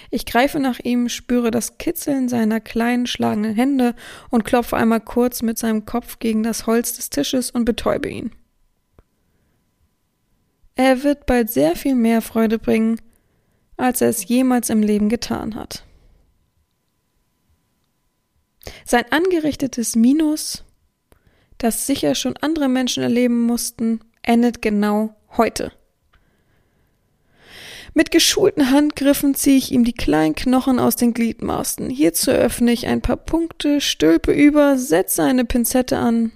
Ich 0.09 0.25
greife 0.25 0.59
nach 0.59 0.79
ihm, 0.79 1.09
spüre 1.09 1.51
das 1.51 1.77
Kitzeln 1.77 2.29
seiner 2.29 2.59
kleinen 2.59 3.07
schlagenden 3.07 3.55
Hände 3.55 3.95
und 4.29 4.45
klopfe 4.45 4.77
einmal 4.77 5.01
kurz 5.01 5.41
mit 5.41 5.57
seinem 5.57 5.85
Kopf 5.85 6.19
gegen 6.19 6.43
das 6.43 6.67
Holz 6.67 6.95
des 6.95 7.09
Tisches 7.09 7.51
und 7.51 7.65
betäube 7.65 8.09
ihn. 8.09 8.31
Er 10.75 11.03
wird 11.03 11.25
bald 11.25 11.51
sehr 11.51 11.75
viel 11.75 11.95
mehr 11.95 12.21
Freude 12.21 12.57
bringen, 12.57 12.99
als 13.77 14.01
er 14.01 14.09
es 14.09 14.27
jemals 14.27 14.69
im 14.69 14.81
Leben 14.81 15.09
getan 15.09 15.55
hat. 15.55 15.85
Sein 18.85 19.05
angerichtetes 19.11 19.95
Minus, 19.95 20.63
das 21.57 21.85
sicher 21.85 22.15
schon 22.15 22.37
andere 22.37 22.69
Menschen 22.69 23.03
erleben 23.03 23.41
mussten, 23.41 23.99
endet 24.21 24.61
genau 24.61 25.15
heute. 25.37 25.71
Mit 27.95 28.09
geschulten 28.09 28.71
Handgriffen 28.71 29.35
ziehe 29.35 29.57
ich 29.57 29.71
ihm 29.71 29.83
die 29.83 29.93
kleinen 29.93 30.33
Knochen 30.33 30.79
aus 30.79 30.95
den 30.95 31.13
Gliedmaßen. 31.13 31.89
Hierzu 31.89 32.31
öffne 32.31 32.71
ich 32.71 32.87
ein 32.87 33.01
paar 33.01 33.17
Punkte, 33.17 33.81
stülpe 33.81 34.31
über, 34.31 34.77
setze 34.77 35.23
eine 35.23 35.45
Pinzette 35.45 35.97
an. 35.97 36.31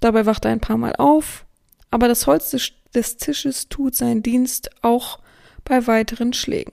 Dabei 0.00 0.26
wacht 0.26 0.44
er 0.44 0.50
ein 0.50 0.60
paar 0.60 0.76
Mal 0.76 0.94
auf, 0.96 1.46
aber 1.90 2.08
das 2.08 2.26
Holz 2.26 2.50
des, 2.50 2.72
des 2.94 3.16
Tisches 3.16 3.68
tut 3.68 3.94
seinen 3.94 4.22
Dienst 4.22 4.70
auch 4.82 5.18
bei 5.64 5.86
weiteren 5.86 6.34
Schlägen. 6.34 6.72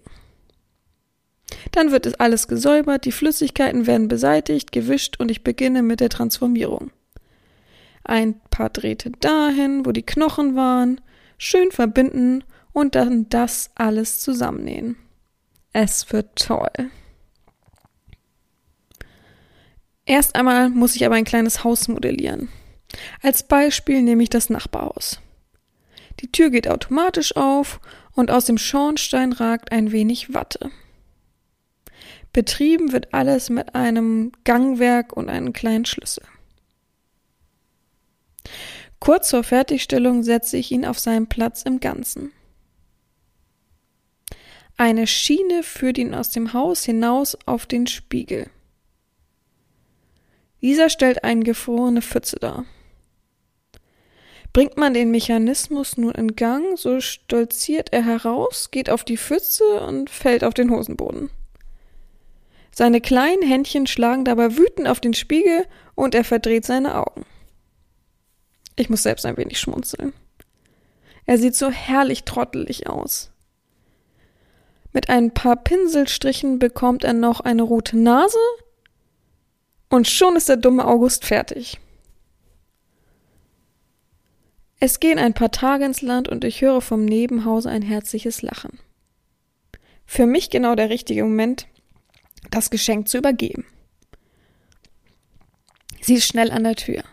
Dann 1.71 1.91
wird 1.91 2.05
es 2.05 2.15
alles 2.15 2.47
gesäubert, 2.47 3.05
die 3.05 3.11
Flüssigkeiten 3.11 3.87
werden 3.87 4.07
beseitigt, 4.07 4.71
gewischt 4.71 5.19
und 5.19 5.31
ich 5.31 5.43
beginne 5.43 5.81
mit 5.81 6.01
der 6.01 6.09
Transformierung. 6.09 6.91
Ein 8.03 8.39
paar 8.49 8.69
Drähte 8.69 9.11
dahin, 9.11 9.85
wo 9.85 9.91
die 9.91 10.05
Knochen 10.05 10.55
waren, 10.55 10.99
schön 11.37 11.71
verbinden 11.71 12.43
und 12.73 12.95
dann 12.95 13.29
das 13.29 13.71
alles 13.75 14.19
zusammennähen. 14.19 14.95
Es 15.73 16.11
wird 16.11 16.35
toll. 16.35 16.91
Erst 20.05 20.35
einmal 20.35 20.69
muss 20.69 20.95
ich 20.95 21.05
aber 21.05 21.15
ein 21.15 21.25
kleines 21.25 21.63
Haus 21.63 21.87
modellieren. 21.87 22.49
Als 23.21 23.43
Beispiel 23.43 24.01
nehme 24.01 24.23
ich 24.23 24.29
das 24.29 24.49
Nachbarhaus. 24.49 25.19
Die 26.19 26.31
Tür 26.31 26.49
geht 26.49 26.67
automatisch 26.67 27.35
auf 27.35 27.79
und 28.13 28.31
aus 28.31 28.45
dem 28.45 28.57
Schornstein 28.57 29.31
ragt 29.31 29.71
ein 29.71 29.91
wenig 29.91 30.33
Watte. 30.33 30.71
Betrieben 32.33 32.91
wird 32.91 33.13
alles 33.13 33.49
mit 33.49 33.75
einem 33.75 34.31
Gangwerk 34.43 35.13
und 35.13 35.29
einem 35.29 35.53
kleinen 35.53 35.85
Schlüssel. 35.85 36.23
Kurz 38.99 39.29
vor 39.29 39.43
Fertigstellung 39.43 40.23
setze 40.23 40.57
ich 40.57 40.71
ihn 40.71 40.85
auf 40.85 40.99
seinen 40.99 41.27
Platz 41.27 41.63
im 41.63 41.79
Ganzen. 41.79 42.31
Eine 44.79 45.07
Schiene 45.07 45.61
führt 45.61 45.97
ihn 45.97 46.15
aus 46.15 46.29
dem 46.29 46.53
Haus 46.53 46.85
hinaus 46.85 47.37
auf 47.45 47.65
den 47.65 47.85
Spiegel. 47.85 48.49
Dieser 50.61 50.89
stellt 50.89 51.25
eine 51.25 51.43
gefrorene 51.43 52.01
Pfütze 52.01 52.37
dar. 52.39 52.63
Bringt 54.53 54.77
man 54.77 54.93
den 54.93 55.11
Mechanismus 55.11 55.97
nun 55.97 56.15
in 56.15 56.37
Gang, 56.37 56.77
so 56.77 57.01
stolziert 57.01 57.91
er 57.91 58.05
heraus, 58.05 58.71
geht 58.71 58.89
auf 58.89 59.03
die 59.03 59.17
Pfütze 59.17 59.81
und 59.81 60.09
fällt 60.09 60.45
auf 60.45 60.53
den 60.53 60.71
Hosenboden. 60.71 61.29
Seine 62.73 63.01
kleinen 63.01 63.43
Händchen 63.43 63.85
schlagen 63.85 64.23
dabei 64.23 64.55
wütend 64.55 64.87
auf 64.87 65.01
den 65.01 65.13
Spiegel 65.13 65.65
und 65.93 66.15
er 66.15 66.23
verdreht 66.23 66.63
seine 66.63 66.95
Augen. 66.95 67.25
Ich 68.77 68.89
muss 68.89 69.03
selbst 69.03 69.25
ein 69.25 69.35
wenig 69.35 69.59
schmunzeln. 69.59 70.13
Er 71.25 71.37
sieht 71.37 71.55
so 71.55 71.69
herrlich 71.69 72.23
trottelig 72.23 72.87
aus. 72.87 73.33
Mit 74.91 75.09
ein 75.09 75.33
paar 75.33 75.55
Pinselstrichen 75.55 76.59
bekommt 76.59 77.03
er 77.03 77.13
noch 77.13 77.41
eine 77.41 77.61
rote 77.61 77.97
Nase 77.97 78.39
und 79.89 80.07
schon 80.07 80.35
ist 80.35 80.49
der 80.49 80.57
dumme 80.57 80.85
August 80.85 81.25
fertig. 81.25 81.79
Es 84.79 84.99
gehen 84.99 85.19
ein 85.19 85.33
paar 85.33 85.51
Tage 85.51 85.85
ins 85.85 86.01
Land 86.01 86.29
und 86.29 86.43
ich 86.43 86.61
höre 86.61 86.81
vom 86.81 87.03
Nebenhause 87.03 87.69
ein 87.69 87.81
herzliches 87.81 88.41
Lachen. 88.41 88.79
Für 90.05 90.25
mich 90.25 90.49
genau 90.49 90.73
der 90.73 90.89
richtige 90.89 91.23
Moment, 91.23 91.67
das 92.49 92.69
Geschenk 92.69 93.09
zu 93.09 93.17
übergeben. 93.17 93.65
Sie 96.01 96.15
ist 96.15 96.25
schnell 96.25 96.49
an 96.49 96.63
der 96.63 96.75
Tür, 96.75 97.03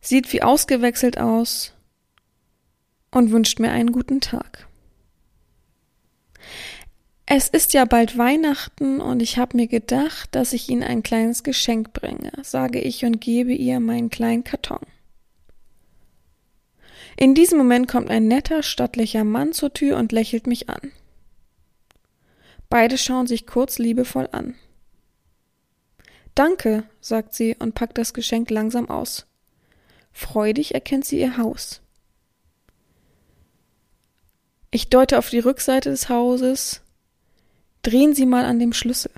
sieht 0.00 0.32
wie 0.32 0.42
ausgewechselt 0.42 1.18
aus 1.18 1.72
und 3.10 3.32
wünscht 3.32 3.58
mir 3.58 3.70
einen 3.70 3.90
guten 3.90 4.20
Tag. 4.20 4.67
Es 7.30 7.50
ist 7.50 7.74
ja 7.74 7.84
bald 7.84 8.16
Weihnachten 8.16 9.02
und 9.02 9.20
ich 9.20 9.36
habe 9.36 9.58
mir 9.58 9.66
gedacht, 9.66 10.34
dass 10.34 10.54
ich 10.54 10.70
Ihnen 10.70 10.82
ein 10.82 11.02
kleines 11.02 11.42
Geschenk 11.42 11.92
bringe, 11.92 12.32
sage 12.42 12.80
ich 12.80 13.04
und 13.04 13.20
gebe 13.20 13.52
ihr 13.52 13.80
meinen 13.80 14.08
kleinen 14.08 14.44
Karton. 14.44 14.80
In 17.18 17.34
diesem 17.34 17.58
Moment 17.58 17.86
kommt 17.86 18.08
ein 18.08 18.28
netter, 18.28 18.62
stattlicher 18.62 19.24
Mann 19.24 19.52
zur 19.52 19.74
Tür 19.74 19.98
und 19.98 20.10
lächelt 20.10 20.46
mich 20.46 20.70
an. 20.70 20.90
Beide 22.70 22.96
schauen 22.96 23.26
sich 23.26 23.46
kurz 23.46 23.78
liebevoll 23.78 24.30
an. 24.32 24.54
Danke, 26.34 26.84
sagt 27.02 27.34
sie 27.34 27.54
und 27.58 27.74
packt 27.74 27.98
das 27.98 28.14
Geschenk 28.14 28.48
langsam 28.48 28.88
aus. 28.88 29.26
Freudig 30.12 30.72
erkennt 30.72 31.04
sie 31.04 31.20
ihr 31.20 31.36
Haus. 31.36 31.82
Ich 34.70 34.88
deute 34.88 35.18
auf 35.18 35.28
die 35.28 35.40
Rückseite 35.40 35.90
des 35.90 36.08
Hauses. 36.08 36.80
Drehen 37.88 38.14
Sie 38.14 38.26
mal 38.26 38.44
an 38.44 38.58
dem 38.58 38.74
Schlüssel. 38.74 39.10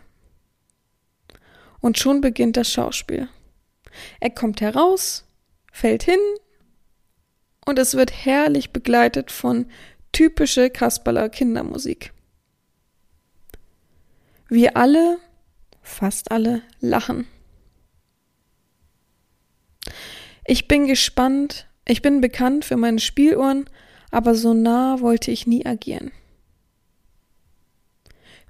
Und 1.81 1.99
schon 1.99 2.21
beginnt 2.21 2.57
das 2.57 2.71
Schauspiel. 2.71 3.29
Er 4.21 4.31
kommt 4.31 4.61
heraus, 4.61 5.25
fällt 5.73 6.05
hin, 6.05 6.21
und 7.67 7.81
es 7.81 7.97
wird 7.97 8.13
herrlich 8.13 8.71
begleitet 8.71 9.33
von 9.33 9.67
typische 10.13 10.71
Kasperler 10.71 11.31
Kindermusik. 11.31 12.13
Wir 14.49 14.77
alle, 14.77 15.19
fast 15.83 16.31
alle, 16.31 16.63
lachen. 16.79 17.27
Ich 20.47 20.69
bin 20.69 20.87
gespannt, 20.87 21.67
ich 21.87 22.03
bin 22.03 22.21
bekannt 22.21 22.65
für 22.65 22.77
meine 22.77 23.01
Spieluhren, 23.01 23.69
aber 24.13 24.37
so 24.37 24.55
nah 24.55 25.01
wollte 25.01 25.33
ich 25.33 25.49
nie 25.49 25.67
agieren. 25.67 26.13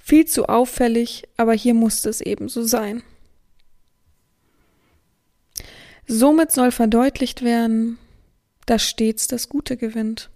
Viel 0.00 0.26
zu 0.26 0.48
auffällig, 0.48 1.28
aber 1.36 1.52
hier 1.52 1.74
musste 1.74 2.08
es 2.08 2.20
eben 2.20 2.48
so 2.48 2.64
sein. 2.64 3.02
Somit 6.06 6.50
soll 6.50 6.72
verdeutlicht 6.72 7.42
werden, 7.42 7.98
dass 8.66 8.82
stets 8.82 9.28
das 9.28 9.48
Gute 9.48 9.76
gewinnt 9.76 10.30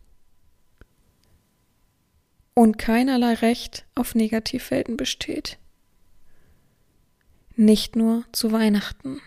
und 2.54 2.78
keinerlei 2.78 3.34
Recht 3.34 3.84
auf 3.94 4.14
Negativfelden 4.14 4.96
besteht. 4.96 5.58
Nicht 7.56 7.96
nur 7.96 8.24
zu 8.32 8.52
Weihnachten. 8.52 9.20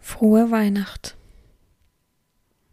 Frohe 0.00 0.50
Weihnacht. 0.50 1.17